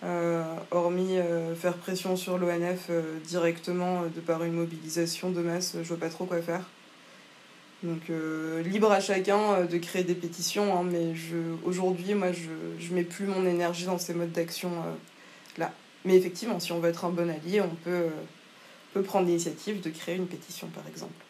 [0.03, 5.75] Euh, hormis euh, faire pression sur l'ONF euh, directement de par une mobilisation de masse,
[5.77, 6.67] je vois pas trop quoi faire.
[7.83, 8.11] Donc
[8.63, 11.15] libre à chacun de créer des pétitions, hein, mais
[11.65, 14.69] aujourd'hui, moi, je, je mets plus mon énergie dans ces modes d'action
[15.57, 15.73] là.
[16.05, 18.09] Mais effectivement, si on veut être un bon allié, on peut,
[18.93, 21.25] peut prendre l'initiative de créer une pétition, par exemple.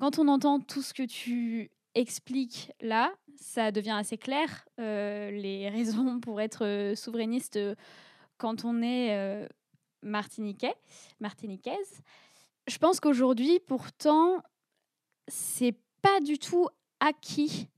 [0.00, 5.68] Quand on entend tout ce que tu expliques là, ça devient assez clair, euh, les
[5.70, 7.74] raisons pour être euh, souverainiste euh,
[8.38, 9.48] quand on est
[10.02, 10.74] martiniquais,
[11.20, 12.02] martiniquaise.
[12.66, 14.42] Je pense qu'aujourd'hui, pourtant,
[15.28, 16.68] c'est pas du tout
[17.00, 17.68] acquis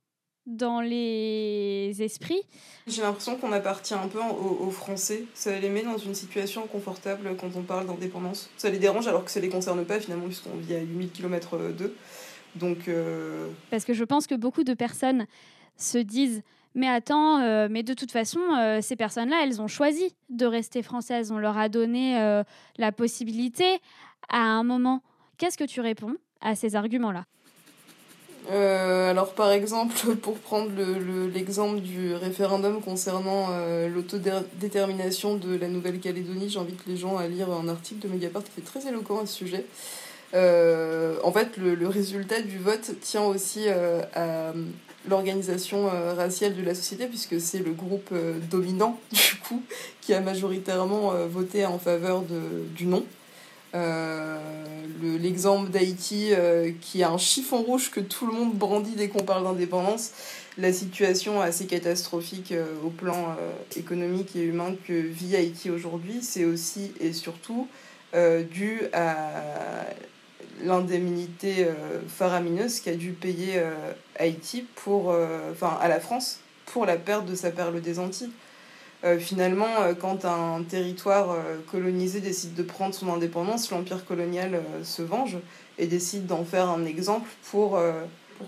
[0.47, 2.41] dans les esprits.
[2.87, 5.25] J'ai l'impression qu'on appartient un peu aux, Français.
[5.35, 8.49] Ça les met dans une situation confortable quand on parle d'indépendance.
[8.57, 11.59] Ça les dérange alors que ça les concerne pas finalement puisqu'on vit à 8000 km
[11.73, 11.95] d'eux.
[12.57, 15.27] Donc, euh, Parce que je pense que beaucoup de personnes
[15.77, 16.43] se disent
[16.75, 20.83] mais attends, euh, mais de toute façon, euh, ces personnes-là, elles ont choisi de rester
[20.83, 21.33] françaises.
[21.33, 22.43] On leur a donné
[22.77, 23.65] la possibilité
[24.29, 25.03] à un moment.
[25.39, 27.25] Qu'est-ce que tu réponds à ces arguments-là?
[28.49, 30.71] Alors par exemple, pour prendre
[31.33, 33.49] l'exemple du référendum concernant
[33.89, 38.65] l'autodétermination de la Nouvelle-Calédonie, j'invite les gens à lire un article de Mediapart qui est
[38.65, 39.65] très éloquent à ce sujet.
[40.37, 44.53] Euh, en fait, le, résultat du vote tient aussi euh, à
[45.09, 48.13] l'organisation euh, raciale de la société, puisque c'est le groupe
[48.51, 49.63] dominant, du coup,
[50.03, 53.05] qui a majoritairement voté en faveur de, du non.
[55.03, 56.31] L'exemple d'Haïti,
[56.81, 60.13] qui a un chiffon rouge que tout le monde brandit dès qu'on parle d'indépendance,
[60.57, 63.37] la situation assez catastrophique au plan
[63.77, 67.69] économique et humain que vit Haïti aujourd'hui, c'est aussi et surtout
[68.51, 69.86] dû à
[70.67, 76.85] l'indemnité euh, faramineuse qu'a dû payer euh, Haïti pour, euh, enfin à la France pour
[76.85, 78.33] la perte de sa perle des Antilles.
[79.21, 81.37] finalement, quand un territoire
[81.71, 85.37] colonisé décide de prendre son indépendance, l'empire colonial se venge
[85.79, 87.79] et décide d'en faire un exemple pour,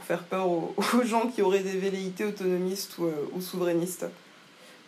[0.03, 4.07] faire peur aux, gens qui auraient des velléités autonomistes ou souverainistes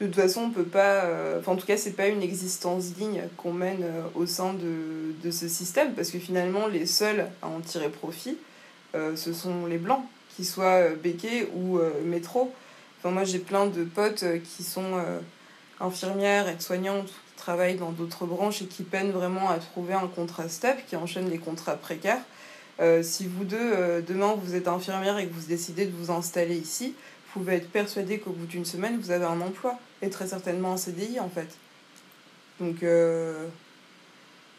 [0.06, 1.04] de toute façon, on peut pas.
[1.04, 4.54] Euh, enfin, en tout cas, c'est pas une existence digne qu'on mène euh, au sein
[4.54, 8.38] de, de, ce système, parce que finalement, les seuls à en tirer profit,
[8.94, 12.52] euh, ce sont les blancs, qu'ils soient béquets ou métro.
[12.98, 15.02] Enfin, moi, j'ai plein de potes qui sont
[15.80, 20.48] infirmières, aides-soignantes, qui travaillent dans d'autres branches et qui peinent vraiment à trouver un contrat
[20.48, 22.20] stable, qui enchaînent les contrats précaires.
[23.02, 26.94] si vous deux, demain, vous êtes infirmière et que vous décidez de vous installer ici,
[27.32, 30.76] pouvez être persuadé qu'au bout d'une semaine, vous avez un emploi et très certainement un
[30.76, 31.48] CDI en fait.
[32.60, 33.46] Donc, euh,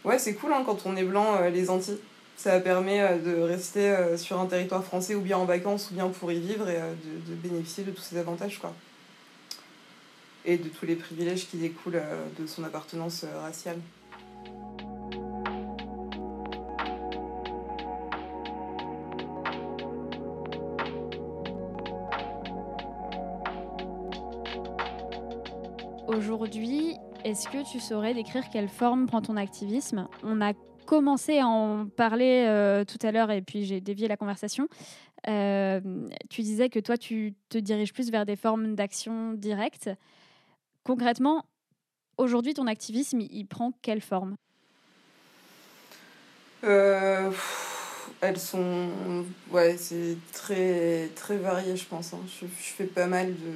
[0.04, 2.00] ouais, c'est cool hein, quand on est blanc, euh, les Antilles.
[2.36, 6.10] Ça permet euh, de rester sur un territoire français ou bien en vacances ou bien
[6.10, 8.74] pour y vivre et de, de, bénéficier de tous ces avantages quoi.
[10.46, 12.02] Et de tous les privilèges qui découlent
[12.40, 13.78] de son appartenance raciale.
[26.18, 30.10] Aujourd'hui, est-ce que tu saurais décrire quelle forme prend ton activisme?
[30.24, 30.52] On a
[30.86, 34.68] commencé à en parler euh, tout à l'heure et puis j'ai dévié la conversation.
[35.30, 35.80] Euh,
[36.30, 39.90] tu disais que toi, tu te diriges plus vers des formes d'action directe.
[40.84, 41.46] Concrètement,
[42.18, 44.36] aujourd'hui, ton activisme, il prend quelle forme?
[46.66, 47.32] Euh,
[48.20, 48.90] Elles sont...
[49.50, 52.14] Ouais, c'est très, très varié, je pense.
[52.14, 52.20] Hein.
[52.28, 53.54] je, fais pas mal de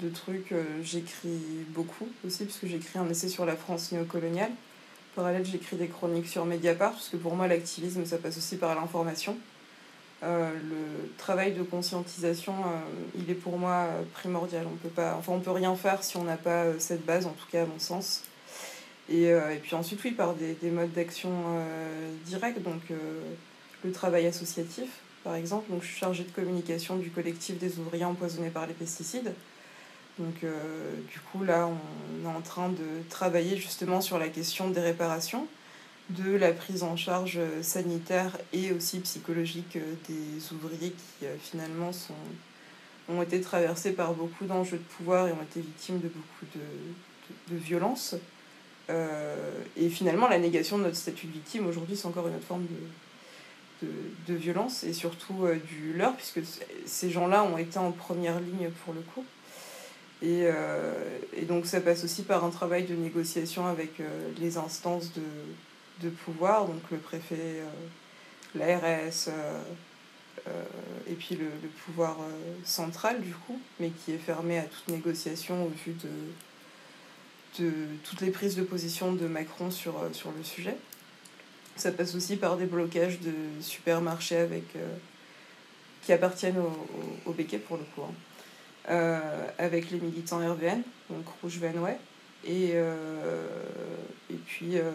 [0.00, 0.52] de trucs.
[0.52, 4.50] Euh, j'écris beaucoup aussi, puisque j'écris un essai sur la France néocoloniale.
[5.14, 8.74] Parallèle, j'écris des chroniques sur Mediapart, parce que pour moi, l'activisme, ça passe aussi par
[8.74, 9.36] l'information.
[10.22, 14.66] Euh, le travail de conscientisation, euh, il est pour moi primordial.
[14.66, 17.46] On peut enfin, on peut rien faire si on n'a pas cette base, en tout
[17.50, 18.22] cas à mon sens.
[19.08, 19.30] Et,
[19.62, 21.30] puis ensuite, oui, par des, des modes d'action
[22.24, 22.82] directs, donc
[23.84, 24.88] le travail associatif,
[25.22, 25.70] par exemple.
[25.70, 29.32] Donc, je suis chargée de communication du collectif des ouvriers empoisonnés par les pesticides.
[30.18, 34.70] Donc euh, du coup là on est en train de travailler justement sur la question
[34.70, 35.46] des réparations,
[36.10, 41.90] de la prise en charge sanitaire et aussi psychologique euh, des ouvriers qui euh, finalement
[43.08, 47.54] ont été traversés par beaucoup d'enjeux de pouvoir et ont été victimes de beaucoup de,
[47.54, 48.16] de, violences.
[49.76, 52.66] et finalement la négation de notre statut de victime aujourd'hui c'est encore une autre forme
[53.82, 56.40] de violence et surtout du leur puisque
[56.84, 59.24] ces gens-là ont été en première ligne pour le coup.
[60.22, 64.56] Et, euh, et, donc ça passe aussi par un travail de négociation avec euh, les
[64.56, 65.22] instances de,
[66.00, 67.68] de, pouvoir, donc le préfet, euh,
[68.54, 69.28] l'ARS,
[71.08, 71.48] et puis le,
[71.84, 72.16] pouvoir
[72.64, 75.92] central du coup, mais qui est fermé à toute négociation au vu
[77.58, 77.72] de, de
[78.04, 80.76] toutes les prises de position de Macron sur, sur le sujet.
[81.74, 84.64] Ça passe aussi par des blocages de supermarchés avec,
[86.02, 86.68] qui appartiennent au,
[87.26, 88.02] au, au Béquet pour le coup.
[88.02, 88.14] Hein.
[88.88, 89.18] Euh,
[89.58, 90.80] avec les militants RVN,
[91.10, 91.98] donc Rouge Venouet.
[92.44, 93.44] et, euh,
[94.30, 94.90] et puis, euh,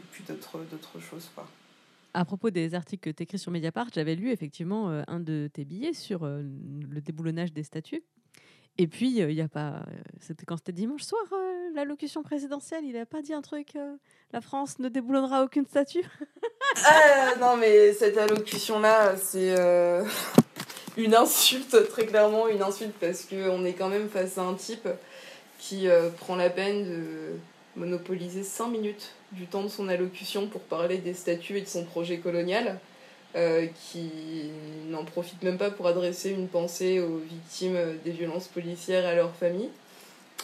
[0.00, 1.30] et puis d'autres, choses.
[1.34, 1.46] Quoi.
[2.14, 5.48] À propos des articles que tu écris sur Mediapart, j'avais lu effectivement euh, un de
[5.52, 8.02] tes billets sur euh, le déboulonnage des statues.
[8.78, 9.68] Et puis, euh, il y a pas.
[9.86, 12.84] euh, C'était quand c'était dimanche soir, euh, l'allocution présidentielle.
[12.84, 13.96] Il n'a pas dit un truc euh,
[14.32, 16.02] La France ne déboulonnera aucune statue?
[16.86, 20.02] Ah, non, mais cette allocution-là, c'est euh,
[20.96, 24.88] une insulte, très clairement une insulte, parce qu'on est quand même face à un type
[25.58, 27.36] qui euh, prend la peine de
[27.76, 31.84] monopoliser 5 minutes du temps de son allocution pour parler des statuts et de son
[31.84, 32.78] projet colonial,
[33.36, 34.10] euh, qui
[34.90, 39.14] n'en profite même pas pour adresser une pensée aux victimes des violences policières et à
[39.14, 39.70] leurs familles,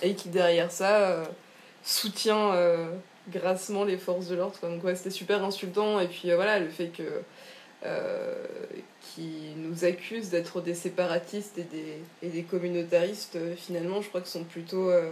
[0.02, 1.24] et qui derrière ça euh,
[1.84, 2.54] soutient
[3.30, 4.56] grassement les forces de l'ordre.
[4.62, 7.02] Donc ouais, c'était super insultant, et puis voilà, le fait que
[9.00, 14.20] qui nous accusent d'être des séparatistes et des, et des communautaristes, euh, finalement, je crois
[14.20, 15.10] que sont plutôt euh,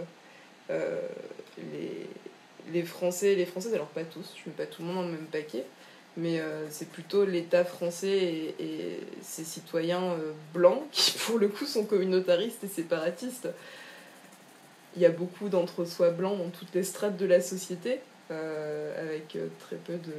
[0.69, 0.99] euh,
[1.57, 2.07] les,
[2.71, 5.11] les Français, les Françaises, alors pas tous, je mets pas tout le monde dans le
[5.11, 5.65] même paquet,
[6.15, 11.47] mais euh, c'est plutôt l'État français et, et ses citoyens euh, blancs qui, pour le
[11.47, 13.49] coup, sont communautaristes et séparatistes.
[14.95, 17.99] Il y a beaucoup d'entre-soi blancs dans toutes les strates de la société,
[18.31, 20.13] euh, avec euh, très peu de,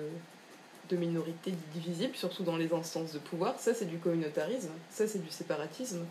[0.89, 3.59] de minorités divisibles, surtout dans les instances de pouvoir.
[3.59, 6.05] Ça, c'est du communautarisme, ça, c'est du séparatisme.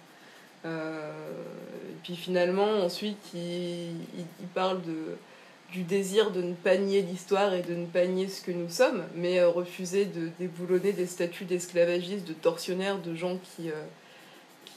[0.66, 1.12] Euh,
[1.90, 3.96] et puis finalement, ensuite, il,
[4.54, 4.82] parle
[5.72, 8.70] du désir de ne pas nier l'histoire et de ne pas nier ce que nous
[8.70, 13.84] sommes, mais euh, refuser de déboulonner des statuts d'esclavagistes, de tortionnaires, de gens qui, euh,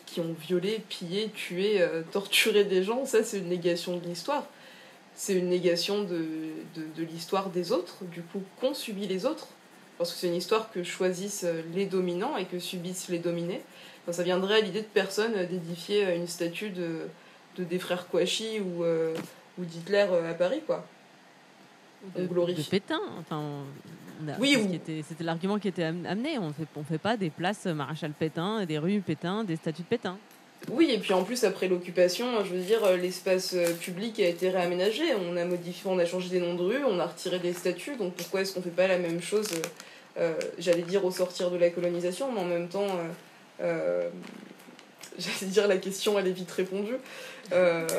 [0.06, 3.06] qui, ont violé, pillé, tué, torturé des gens.
[3.06, 4.46] Ça, c'est une négation de l'histoire.
[5.14, 6.24] C'est une négation de,
[6.76, 9.48] de, de l'histoire des autres, du coup, qu'ont subi les autres.
[10.00, 11.44] Parce que c'est une histoire que choisissent
[11.74, 13.60] les dominants et que subissent les dominés.
[14.02, 17.00] Enfin, ça viendrait à l'idée de personne d'édifier une statue de,
[17.58, 19.14] de des frères Kouachi ou, euh,
[19.58, 20.86] ou d'Hitler euh, à Paris, quoi.
[22.16, 22.62] On de, glorifie.
[22.62, 23.00] de Pétain.
[23.18, 23.42] Enfin,
[24.24, 24.72] on a- Oui, ou-
[25.06, 26.38] c'était l'argument qui était am- amené.
[26.38, 29.86] On fait, on fait pas des places Maréchal Pétain, des rues Pétain, des statues de
[29.86, 30.16] Pétain.
[30.70, 34.28] Oui, et puis en plus, après l'occupation, je veux dire, euh, l'espace euh, public a
[34.28, 35.02] été réaménagé.
[35.28, 37.96] On a modifié, on a changé des noms de rues, on a retiré des statues.
[37.96, 39.68] Donc pourquoi est-ce qu'on fait pas la même chose, euh, euh,
[40.58, 44.08] j'allais dire, au sortir de la colonisation, mais en même temps, euh, euh,
[45.18, 46.96] j'allais dire, la question, elle est vite répondue.
[47.52, 47.86] Euh,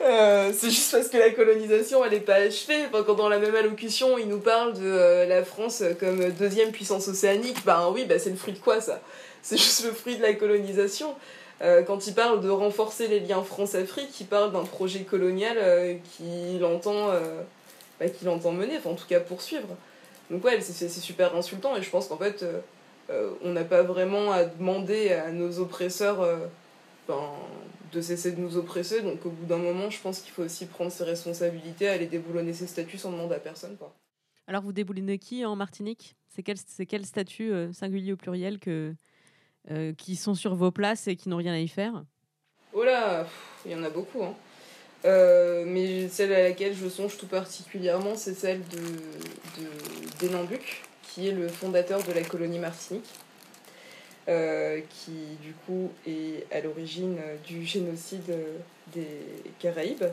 [0.00, 2.84] Euh, c'est juste parce que la colonisation elle n'est pas achevée.
[2.92, 7.08] Quand dans la même allocution il nous parle de euh, la France comme deuxième puissance
[7.08, 9.00] océanique, ben oui, bah, c'est le fruit de quoi ça?
[9.42, 11.14] C'est juste le fruit de la colonisation.
[11.60, 15.94] Euh, quand il parle de renforcer les liens France-Afrique, il parle d'un projet colonial euh,
[16.16, 17.42] qu'il entend, euh,
[17.98, 19.68] bah, qu'il entend mener, enfin en tout cas poursuivre.
[20.30, 22.60] Donc ouais, c'est super insultant et je pense qu'en fait euh,
[23.10, 26.46] euh, on n'a pas vraiment à demander à nos oppresseurs euh,
[27.06, 27.30] ben,
[27.92, 29.00] de cesser de nous oppresser.
[29.00, 32.52] Donc au bout d'un moment, je pense qu'il faut aussi prendre ses responsabilités, aller déboulonner
[32.52, 33.76] ses statuts sans demander à personne.
[33.78, 33.94] Quoi.
[34.46, 36.16] Alors, vous déboulonnez qui en Martinique?
[36.28, 36.56] C'est quel,
[36.88, 38.94] quel statut euh, singulier au pluriel que,
[39.98, 42.04] qui sont sur vos places et qui n'ont rien à y faire?
[42.72, 43.26] Oh là,
[43.66, 44.22] il y en a beaucoup.
[44.22, 44.34] Hein.
[45.04, 48.78] Euh, mais celle à laquelle je songe tout particulièrement, c'est celle de,
[51.02, 53.08] qui est le fondateur de la colonie Martinique,
[54.28, 58.34] euh, qui du coup est à l'origine du génocide
[58.92, 59.06] des
[59.60, 60.04] Caraïbes,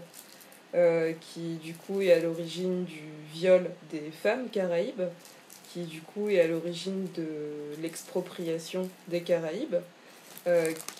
[0.76, 5.10] euh, qui du coup est à l'origine du viol des femmes Caraïbes,
[5.74, 9.78] qui du coup est à l'origine de l'expropriation des Caraïbes,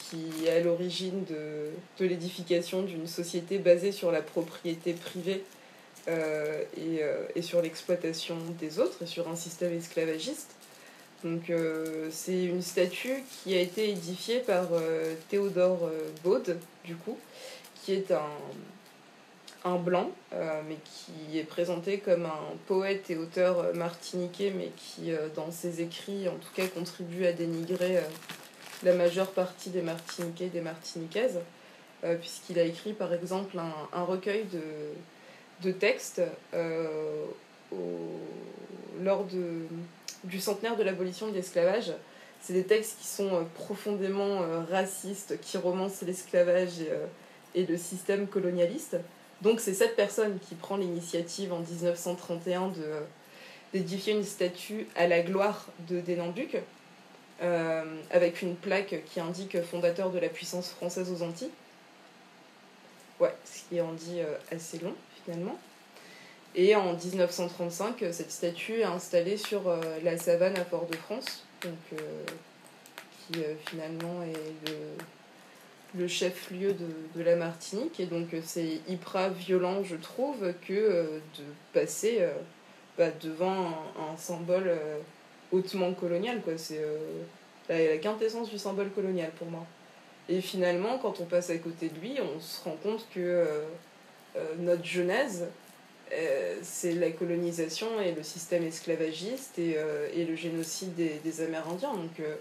[0.10, 5.44] qui est à l'origine de, de l'édification d'une société basée sur la propriété privée
[6.08, 10.52] euh, et, euh, et sur l'exploitation des autres et sur un système esclavagiste.
[11.24, 14.68] Donc euh, c'est une statue qui a été édifiée par
[15.30, 15.90] Théodore
[16.24, 17.18] Baude, du coup,
[17.82, 18.30] qui est un,
[19.64, 25.50] un blanc, mais qui est présenté comme un poète et auteur martiniquais, mais qui, dans
[25.52, 27.98] ses écrits, en tout cas, contribue à dénigrer
[28.86, 31.40] la majeure partie des Martiniquais et des Martiniquaises,
[32.04, 33.58] euh, puisqu'il a écrit, par exemple,
[33.92, 34.62] un, recueil de,
[35.68, 36.22] de textes
[36.54, 37.26] euh,
[39.02, 39.66] lors de,
[40.24, 41.92] du centenaire de l'abolition de l'esclavage.
[42.42, 46.74] C'est des textes qui sont euh, profondément racistes, qui romancent l'esclavage
[47.56, 48.98] et, le système colonialiste.
[49.42, 52.74] Donc c'est cette personne qui prend l'initiative en 1931 de,
[53.74, 56.58] d'édifier une statue à la gloire de Denambuc,
[57.42, 61.52] euh, avec une plaque qui indique fondateur de la puissance française aux Antilles.
[63.20, 65.58] Ouais, ce qui en dit euh, assez long finalement.
[66.56, 69.64] Et en 1935, euh, cette statue est installée sur
[70.02, 74.72] la savane à Fort-de-France, qui finalement est
[75.94, 76.74] le, chef-lieu
[77.16, 78.00] de, la Martinique.
[78.00, 82.26] Et donc c'est hyper violent, je trouve, que de passer
[82.98, 84.72] bah, devant un symbole
[85.56, 86.42] hautement colonial.
[86.42, 86.58] Quoi.
[86.58, 86.82] C'est
[87.70, 89.66] la, la quintessence du symbole colonial pour moi.
[90.28, 93.46] Et finalement, quand on passe à côté de lui, on se rend compte que
[94.60, 95.46] notre genèse,
[96.14, 101.94] euh, c'est la colonisation et le système esclavagiste et, euh, et le génocide des, Amérindiens.
[101.94, 102.36] Donc, euh,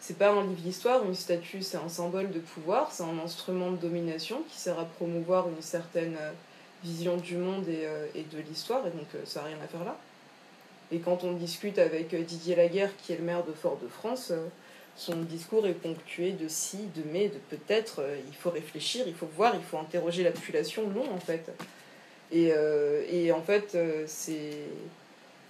[0.00, 3.72] c'est pas un livre d'histoire, une statue, c'est un symbole de pouvoir, c'est un instrument
[3.72, 6.16] de domination qui sert à promouvoir une certaine
[6.82, 9.96] vision du monde et, et de l'histoire, et donc ça n'a rien à faire là.
[10.92, 14.32] Et quand on discute avec Didier Laguerre, qui est le maire de Fort-de-France,
[14.96, 19.28] son discours est ponctué de si, de mais, de peut-être, il faut réfléchir, il faut
[19.36, 21.50] voir, il faut interroger la population, non en fait.
[22.34, 24.06] Et, euh, et en fait, euh,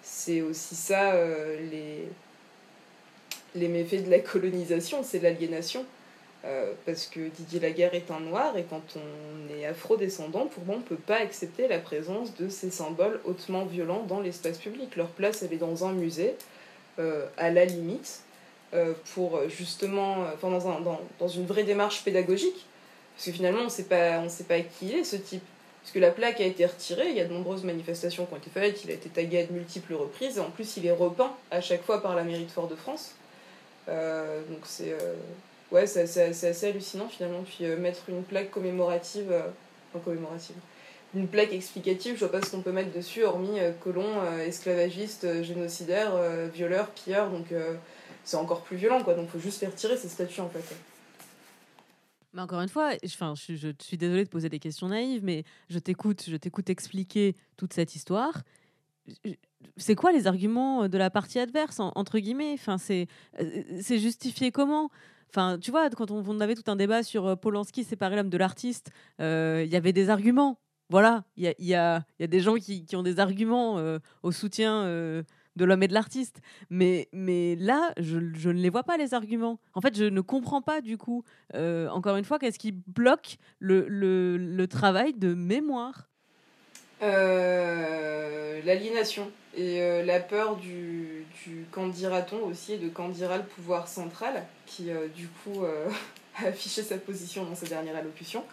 [0.03, 2.09] c'est aussi ça euh, les,
[3.55, 5.85] les méfaits de la colonisation, c'est l'aliénation.
[6.85, 10.79] Parce que Didier Laguerre est un noir et quand on est afro-descendant, pour moi, on
[10.79, 14.97] ne peut pas accepter la présence de ces symboles hautement violents dans l'espace public.
[14.97, 16.35] Leur place, elle est dans un musée,
[16.99, 18.21] à la limite,
[19.15, 22.67] pour justement, enfin, dans, un, dans, dans, une vraie démarche pédagogique,
[23.15, 25.43] parce que finalement, on ne sait pas qui il est, ce type
[25.85, 28.49] puisque la plaque a été retirée, il y a de nombreuses manifestations qui ont été
[28.49, 31.35] faites, il a été tagué à de multiples reprises, et en plus il est repeint
[31.51, 33.13] à chaque fois par la mairie de Fort-de-France.
[33.91, 35.15] Euh, donc c'est euh,
[35.71, 37.43] ouais, c'est assez, hallucinant finalement.
[37.43, 39.33] Puis euh, mettre une plaque commémorative,
[39.91, 40.57] enfin commémorative,
[41.15, 46.13] une plaque explicative, je vois pas ce qu'on peut mettre dessus, hormis colon, esclavagiste, génocidaire,
[46.53, 47.47] violeur, pilleur, donc
[48.25, 50.75] c'est encore plus violent quoi, donc faut juste les retirer ces statues en fait.
[52.33, 55.45] Mais encore une fois, enfin, je, je, suis désolée de poser des questions naïves, mais
[55.71, 58.43] je t'écoute, je t'écoute expliquer toute cette histoire.
[59.77, 62.53] C'est quoi les arguments de la partie adverse, entre guillemets?
[62.55, 63.07] Enfin, c'est,
[63.41, 64.91] euh, c'est justifié comment?
[65.31, 68.39] Enfin, tu vois, quand on, avait tout un débat sur euh, Polanski séparer l'homme de
[68.39, 68.91] l'artiste,
[69.21, 70.59] euh, il y avait des arguments.
[70.91, 73.83] Voilà, il y a, y, a, des gens qui, qui ont des arguments
[74.23, 75.25] au soutien
[75.57, 76.41] de l'homme et de l'artiste.
[76.71, 79.61] Mais, mais là, je, je, ne les vois pas, les arguments.
[79.75, 81.25] En fait, je ne comprends pas, du coup,
[81.55, 86.09] euh, encore une fois, qu'est-ce qui bloque le, le travail de mémoire
[87.03, 93.37] euh, L'aliénation et euh, la peur du, du quand dira-t-on aussi et de quand dira
[93.37, 95.65] le pouvoir central qui, euh, du coup,
[96.37, 98.45] a affiché sa position dans sa dernière allocution.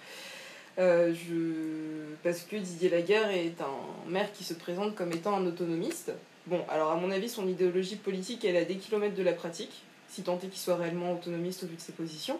[0.77, 2.13] je...
[2.23, 6.11] Parce que Didier Laguerre est un maire qui se présente comme étant un autonomiste,
[6.47, 9.83] Bon, alors à mon avis, son idéologie politique, elle à des kilomètres de la pratique,
[10.07, 12.39] si tant est qu'il soit réellement autonomiste au vu de ses positions.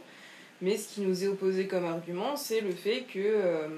[0.59, 3.69] Mais ce qui nous est opposé comme argument, c'est le fait que.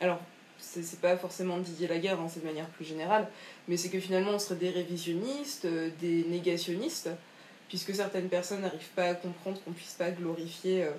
[0.00, 0.18] Alors,
[0.62, 3.28] c'est pas forcément Didier Laguerre, hein, c'est de manière plus générale,
[3.68, 7.10] mais c'est que finalement on serait des révisionnistes, euh, des négationnistes,
[7.68, 10.90] puisque certaines personnes n'arrivent pas à comprendre qu'on puisse pas glorifier euh,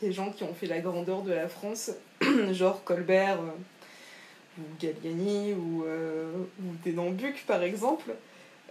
[0.00, 1.90] des gens qui ont fait la grandeur de la France,
[2.52, 3.38] genre Colbert
[4.58, 6.92] ou Galliani ou, euh, ou
[7.46, 8.12] par exemple.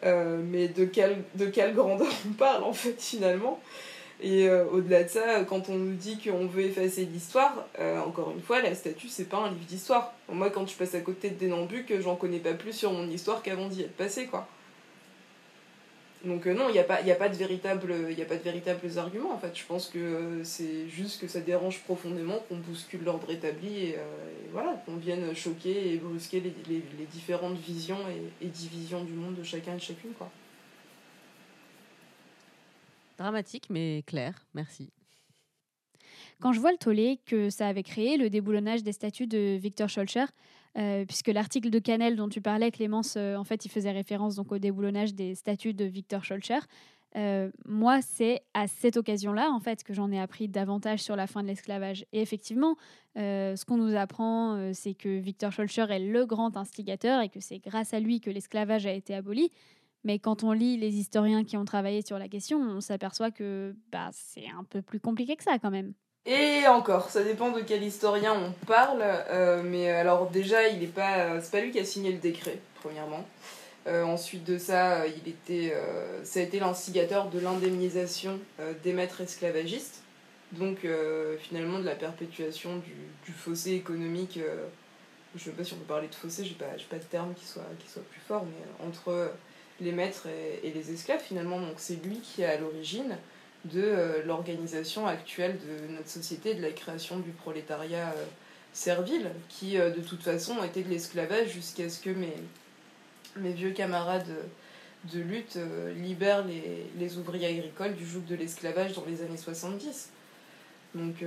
[0.04, 0.89] Euh, mais de
[1.36, 3.60] de quelle grandeur on parle en fait finalement?
[4.22, 8.32] Et euh, au-delà de ça, quand on nous dit qu'on veut effacer l'histoire, euh, encore
[8.32, 10.14] une fois, la statue, c'est pas un livre d'histoire.
[10.30, 13.42] Moi, quand je passe à côté de Dénambuc, j'en connais pas plus sur mon histoire
[13.42, 14.48] qu'avant d'y être passé, quoi.
[16.24, 19.58] Donc euh, non, il n'y a, pas, a, de a pas véritables arguments en fait.
[19.58, 23.96] Je pense que c'est juste que ça dérange profondément qu'on bouscule l'ordre établi et,
[24.52, 29.42] voilà, qu'on vienne choquer et brusquer les, différentes visions et, et, divisions du monde de
[29.42, 30.12] chacun et de chacune.
[30.12, 30.30] Quoi.
[33.22, 34.90] Dramatique mais clair, merci.
[36.42, 39.90] Quand je vois le tollé que ça avait créé, le déboulonnage des statues de Victor
[39.90, 40.26] Schulcher,
[40.76, 44.36] euh, puisque l'article de Canel dont tu parlais, Clémence, euh, en fait, il faisait référence
[44.36, 46.60] donc au déboulonnage des statues de Victor Schulcher.
[47.16, 51.28] Euh, moi, c'est à cette occasion-là, en fait, que j'en ai appris davantage sur la
[51.28, 52.06] fin de l'esclavage.
[52.14, 52.76] Et effectivement,
[53.16, 57.60] ce qu'on nous apprend, c'est que Victor Schulcher est le grand instigateur et que c'est
[57.60, 59.52] grâce à lui que l'esclavage a été aboli.
[60.04, 63.76] Mais quand on lit les historiens qui ont travaillé sur la question, on s'aperçoit que
[63.91, 65.93] bah, c'est un peu plus compliqué que ça quand même.
[66.26, 70.88] Et encore, ça dépend de quel historien on parle, euh, mais alors déjà, il est
[70.88, 73.26] pas, c'est pas lui qui a signé le décret, premièrement.
[73.88, 78.39] Euh, ensuite de ça, il était, euh, ça a été l'instigateur de l'indemnisation
[78.84, 80.04] des maîtres esclavagistes,
[80.52, 80.86] donc
[81.39, 82.78] finalement de la perpétuation
[83.26, 84.39] du, fossé économique.
[85.36, 87.45] je sais pas si on peut parler de fossé, j'ai pas, pas de terme qui
[87.45, 89.32] soit, qui soit plus fort, mais entre
[89.82, 90.28] les maîtres
[90.64, 91.60] et, les esclaves finalement.
[91.60, 93.18] Donc c'est lui qui est à l'origine
[93.66, 98.26] de euh, l'organisation actuelle de notre société, de la création du prolétariat euh,
[98.74, 102.34] servile, qui euh, de toute façon était de l'esclavage jusqu'à ce que mes,
[103.38, 104.34] mes vieux camarades
[105.12, 105.58] de lutte
[105.96, 110.12] libèrent les, les, ouvriers agricoles du joug de l'esclavage dans les années 70.
[110.94, 111.24] Donc,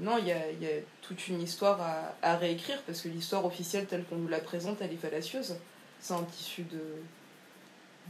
[0.00, 1.80] non, il y a, y a, toute une histoire
[2.22, 5.56] à réécrire parce que l'histoire officielle telle qu'on nous la présente, elle est fallacieuse.
[5.98, 6.78] C'est un tissu de,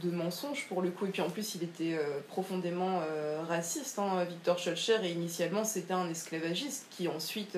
[0.03, 1.05] de mensonges pour le coup.
[1.05, 5.63] Et puis en plus, il était euh, profondément euh, raciste, hein, Victor Schulcher, et initialement,
[5.63, 7.57] c'était un esclavagiste qui ensuite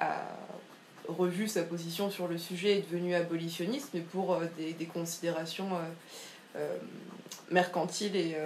[0.00, 0.22] a
[1.06, 5.70] revu sa position sur le sujet et est devenu abolitionniste, mais pour des, considérations
[7.50, 8.36] mercantiles et,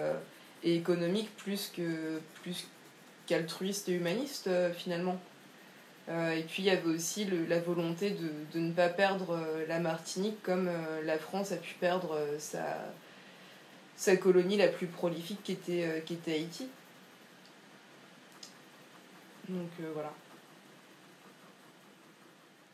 [0.62, 2.20] économiques plus que.
[2.42, 2.66] Plus
[3.32, 5.20] altruiste et humaniste euh, finalement.
[6.08, 9.36] Euh, et puis il y avait aussi le, la volonté de, de, ne pas perdre
[9.36, 10.68] euh, la Martinique comme
[11.04, 12.64] la France a pu perdre sa,
[13.96, 16.68] sa colonie la plus prolifique qui était, qui était Haïti.
[19.48, 20.12] Donc voilà.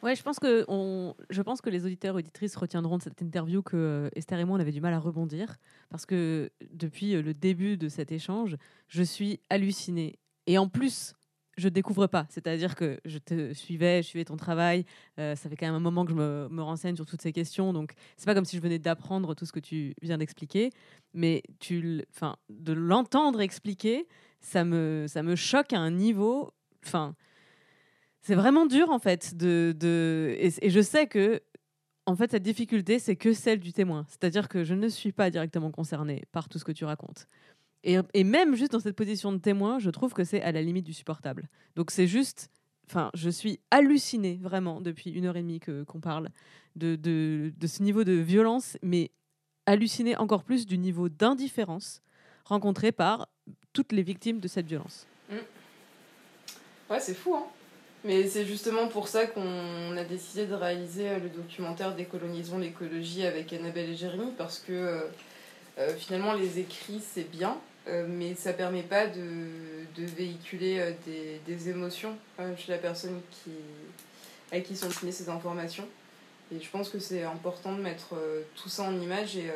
[0.03, 3.21] Ouais, je pense que on, je pense que les auditeurs et auditrices retiendront de cette
[3.21, 5.57] interview que Esther et moi on avait du mal à rebondir
[5.91, 8.57] parce que depuis le début de cet échange,
[8.87, 10.19] je suis hallucinée
[10.49, 11.15] et en plus,
[11.59, 12.27] je découvre pas.
[12.31, 14.85] C'est-à-dire que je te suivais, je suivais ton travail.
[15.19, 17.73] Euh, ça fait quand même un moment que je me, renseigne sur toutes ces questions.
[17.73, 20.71] Donc, c'est pas comme si je venais d'apprendre tout ce que tu viens d'expliquer.
[21.15, 24.07] Mais tu, enfin, de l'entendre expliquer,
[24.41, 26.53] ça me, ça me choque à un niveau.
[26.87, 27.15] Enfin,
[28.21, 29.37] c'est vraiment dur en fait.
[29.37, 31.43] De, et je sais que
[32.07, 34.07] en fait, cette difficulté, c'est que celle du témoin.
[34.09, 37.29] C'est-à-dire que je ne suis pas directement concernée par tout ce que tu racontes.
[37.85, 40.85] Et, même juste dans cette position de témoin, je trouve que c'est à la limite
[40.85, 41.49] du supportable.
[41.77, 42.51] Donc c'est juste,
[42.87, 46.29] enfin, je suis hallucinée vraiment depuis une heure et demie qu'on parle
[46.77, 49.11] de, ce niveau de violence, mais
[49.67, 52.03] hallucinée encore plus du niveau d'indifférence
[52.45, 53.29] rencontré par
[53.73, 55.07] toutes les victimes de cette violence.
[55.31, 55.37] Mmh.
[56.91, 57.47] Ouais, c'est fou, hein.
[58.05, 63.25] Mais c'est justement pour ça qu'on a décidé de réaliser euh, le documentaire Décolonisons l'écologie
[63.25, 65.07] avec Annabelle et Jérémy, parce que
[65.79, 67.59] euh, euh, finalement les écrits c'est bien,
[67.89, 69.47] euh, mais ça permet pas de,
[69.97, 72.17] de véhiculer euh, des, des, émotions
[72.57, 73.51] chez la personne qui,
[74.53, 75.89] à qui sont destinées ces informations.
[76.55, 79.51] Et je pense que c'est important de mettre euh, tout ça en image et,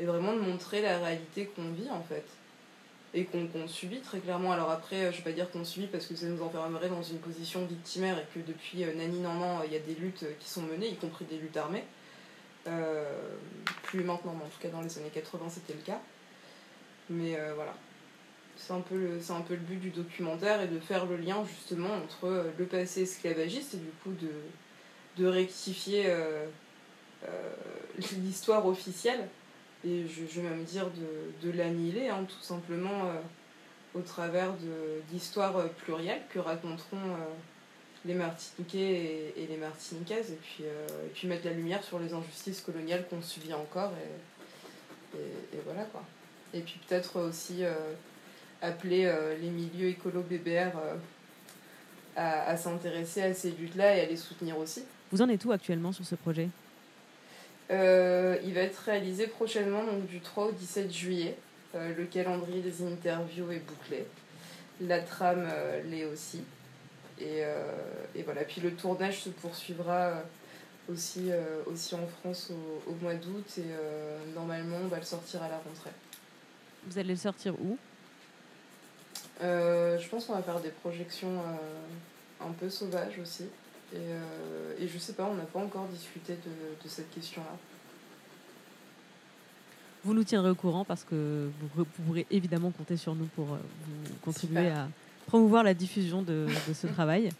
[0.00, 2.24] et vraiment de montrer la réalité qu'on vit en fait.
[3.16, 4.50] Et qu'on qu subit très clairement.
[4.50, 7.18] Alors après, je vais pas dire qu'on subit parce que ça nous enfermerait dans une
[7.18, 10.88] position victimaire et que depuis Nani Nanman, il y a des luttes qui sont menées,
[10.88, 11.84] y compris des luttes armées.
[12.66, 13.04] Euh,
[13.82, 16.00] plus maintenant, mais en tout cas dans les années 80 c'était le cas.
[17.10, 17.74] Mais euh, voilà.
[18.56, 21.44] C'est un, peu le, un peu le but du documentaire et de faire le lien
[21.44, 26.06] justement entre euh, le passé esclavagiste et du coup de, de rectifier
[28.18, 29.28] l'histoire officielle
[29.84, 33.10] et je, vais même dire de, de l'annihiler hein, tout simplement
[33.94, 34.52] au travers
[35.10, 37.16] d'histoires plurielles que raconteront
[38.04, 42.12] les Martiniquais et, et, les Martiniquaises et puis, et puis mettre la lumière sur les
[42.12, 46.04] injustices coloniales qu'on subit encore et, et, et voilà quoi
[46.54, 47.74] et puis peut-être aussi euh,
[48.62, 50.94] appeler euh, les milieux écolo BBR euh,
[52.16, 54.84] à, à s'intéresser à ces luttes-là et à les soutenir aussi.
[55.10, 56.48] Vous en êtes où actuellement sur ce projet?
[57.70, 61.36] Euh, Il va être réalisé prochainement, donc du 3 au 17 juillet.
[61.74, 64.06] Euh, le calendrier des interviews est bouclé.
[64.80, 66.42] La trame euh, l'est aussi.
[67.20, 67.42] Et,
[68.14, 68.44] et, voilà.
[68.44, 70.22] Puis le tournage se poursuivra
[70.90, 71.30] aussi,
[71.66, 75.56] aussi en France au, au mois d'août et normalement on va le sortir à la
[75.56, 75.92] rentrée.
[76.86, 77.78] Vous allez le sortir où?
[79.42, 83.44] Euh, Je pense qu'on va faire des projections euh, un peu sauvages aussi.
[83.92, 87.56] Et, euh, et je sais pas, on n'a pas encore discuté de, de cette question-là.
[90.04, 93.46] Vous nous tiendrez au courant parce que vous, vous pourrez évidemment compter sur nous pour
[93.46, 94.88] vous contribuer à
[95.26, 97.30] promouvoir la diffusion de, ce travail.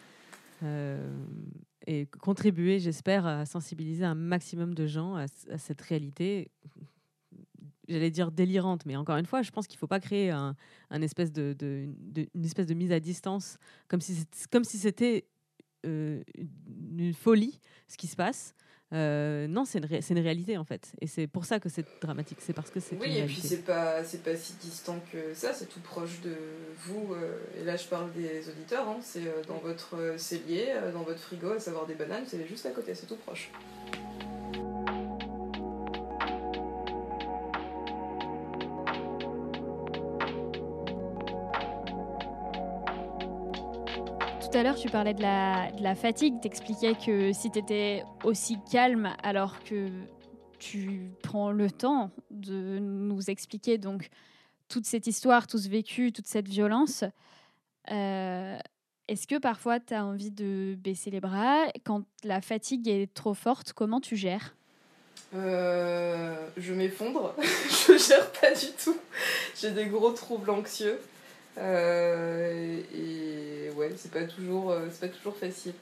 [1.86, 5.26] et contribuer, j'espère, à sensibiliser un maximum de gens à,
[5.58, 6.50] cette réalité
[7.86, 11.04] j'allais dire délirante, mais encore une fois, je pense qu'il ne faut pas créer une
[11.04, 13.58] espèce de mise à distance,
[13.88, 15.26] comme si comme si c'était
[15.84, 16.22] euh,
[16.96, 18.54] une folie ce qui se passe.
[18.94, 19.88] Euh, non, c'est une,
[20.18, 22.38] une, réalité en fait, et c'est pour ça que c'est dramatique.
[22.40, 25.52] C'est parce que c'est oui, et puis c'est pas c'est pas si distant que ça,
[25.52, 26.36] c'est tout proche de
[26.86, 27.12] vous.
[27.12, 28.88] Euh, et là, je parle des auditeurs.
[28.88, 32.66] Hein, c'est euh, dans votre cellier, dans votre frigo, à savoir des bananes, c'est juste
[32.66, 33.50] à côté, c'est tout proche.
[44.54, 46.40] Tout à l'heure, tu parlais de la, fatigue.
[46.40, 49.88] T'expliquais que si tu étais aussi calme alors que
[50.60, 54.10] tu prends le temps de nous expliquer donc
[54.68, 57.02] toute cette histoire, tout ce vécu, toute cette violence,
[57.90, 58.56] euh,
[59.08, 63.34] est-ce que parfois tu as envie de baisser les bras Quand la fatigue est trop
[63.34, 64.54] forte, comment tu gères?
[65.34, 67.34] Euh, Je m'effondre.
[67.42, 68.96] je gère pas du tout.
[69.60, 71.00] J'ai des gros troubles anxieux.
[71.58, 75.74] Euh, et ouais, c'est pas toujours, euh, pas toujours facile.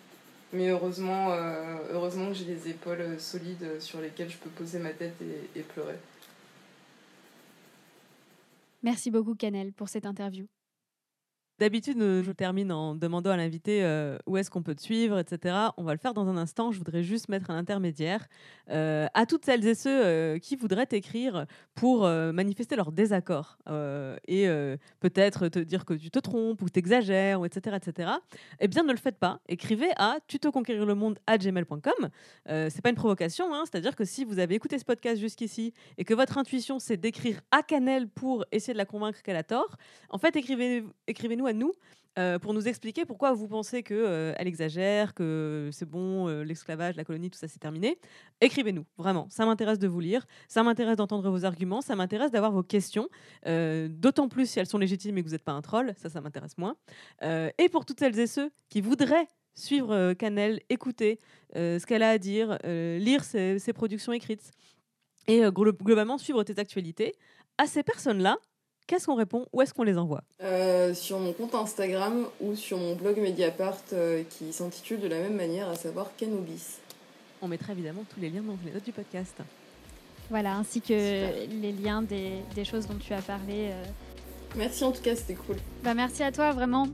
[0.53, 4.91] Mais heureusement, euh, heureusement que j'ai des épaules solides sur lesquelles je peux poser ma
[4.91, 5.97] tête et, et pleurer.
[8.83, 10.47] Merci beaucoup, Canel, pour cette interview.
[11.63, 15.17] D'habitude, euh, je termine en demandant à l'invité euh, où est-ce qu'on peut te suivre,
[15.21, 15.55] etc.
[15.77, 16.73] On va le faire dans un instant.
[16.73, 18.27] Je voudrais juste mettre un intermédiaire
[18.71, 21.47] euh, à toutes celles et ceux qui voudraient t'écrire
[21.77, 23.59] pour manifester leur désaccord
[24.27, 24.49] et
[24.99, 28.11] peut-être te dire que tu te trompes ou t'exagères, etc., etc.
[28.59, 29.41] Eh bien, ne le faites pas.
[29.49, 32.11] Écrivez à tutoconquérirlemonde à gmail.com.
[32.49, 33.65] Euh, c'est pas une provocation, hein.
[33.71, 37.41] c'est-à-dire que si vous avez écouté ce podcast jusqu'ici et que votre intuition c'est d'écrire
[37.51, 39.77] à Canel pour essayer de la convaincre qu'elle a tort,
[40.11, 41.73] en fait, écrivez, écrivez-nous à nous
[42.19, 46.45] euh, pour nous expliquer pourquoi vous pensez qu'elle euh, elle exagère, que c'est bon, euh,
[46.45, 47.99] l'esclavage, la colonie, tout ça c'est terminé.
[48.43, 49.29] Écrivez-nous, vraiment.
[49.31, 53.09] Ça m'intéresse de vous lire, ça m'intéresse d'entendre vos arguments, ça m'intéresse d'avoir vos questions,
[53.47, 56.11] euh, d'autant plus si elles sont légitimes et que vous n'êtes pas un troll, ça,
[56.11, 56.77] ça m'intéresse moins.
[57.23, 61.19] Et pour toutes celles et ceux qui voudraient suivre Canel, écouter
[61.55, 64.51] ce qu'elle a à dire, lire ses, ses productions écrites
[65.29, 67.15] et glo- globalement suivre tes actualités,
[67.57, 68.37] à ces personnes-là,
[68.87, 72.79] qu'est-ce qu'on répond Où est-ce qu'on les envoie Euh, sur mon compte Instagram ou sur
[72.79, 76.79] mon blog Mediapart euh, qui s'intitule de la même manière, à savoir Canobis.
[77.41, 79.37] On mettra évidemment tous les liens dans les notes du podcast.
[80.31, 83.71] Voilà, ainsi que les liens des, des choses dont tu as parlé.
[83.73, 83.85] euh.
[84.57, 85.57] Merci en tout cas, c'était cool.
[85.83, 86.87] Bah, merci à toi, vraiment.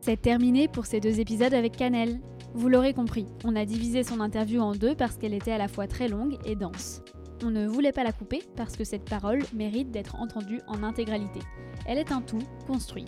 [0.00, 2.18] C'est terminé pour ces deux épisodes avec Canel.
[2.54, 5.68] Vous l'aurez compris, on a divisé son interview en deux parce qu'elle était à la
[5.68, 7.02] fois très longue et dense.
[7.44, 11.40] On ne voulait pas la couper parce que cette parole mérite d'être entendue en intégralité.
[11.86, 13.04] Elle est un tout construit.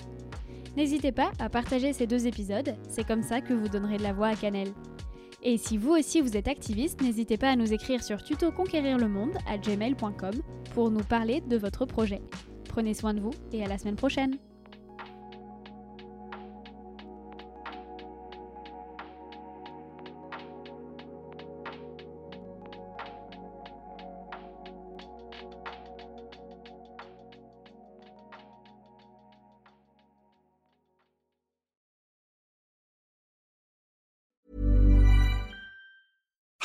[0.77, 4.13] N'hésitez pas à partager ces deux épisodes, c'est comme ça que vous donnerez de la
[4.13, 4.69] voix à Canel.
[5.43, 9.57] Et si vous aussi vous êtes activiste, n'hésitez pas à nous écrire sur tutoconquérirlemonde à
[9.57, 10.35] gmail.com
[10.75, 12.21] pour nous parler de votre projet.
[12.69, 14.37] Prenez soin de vous et à la semaine prochaine.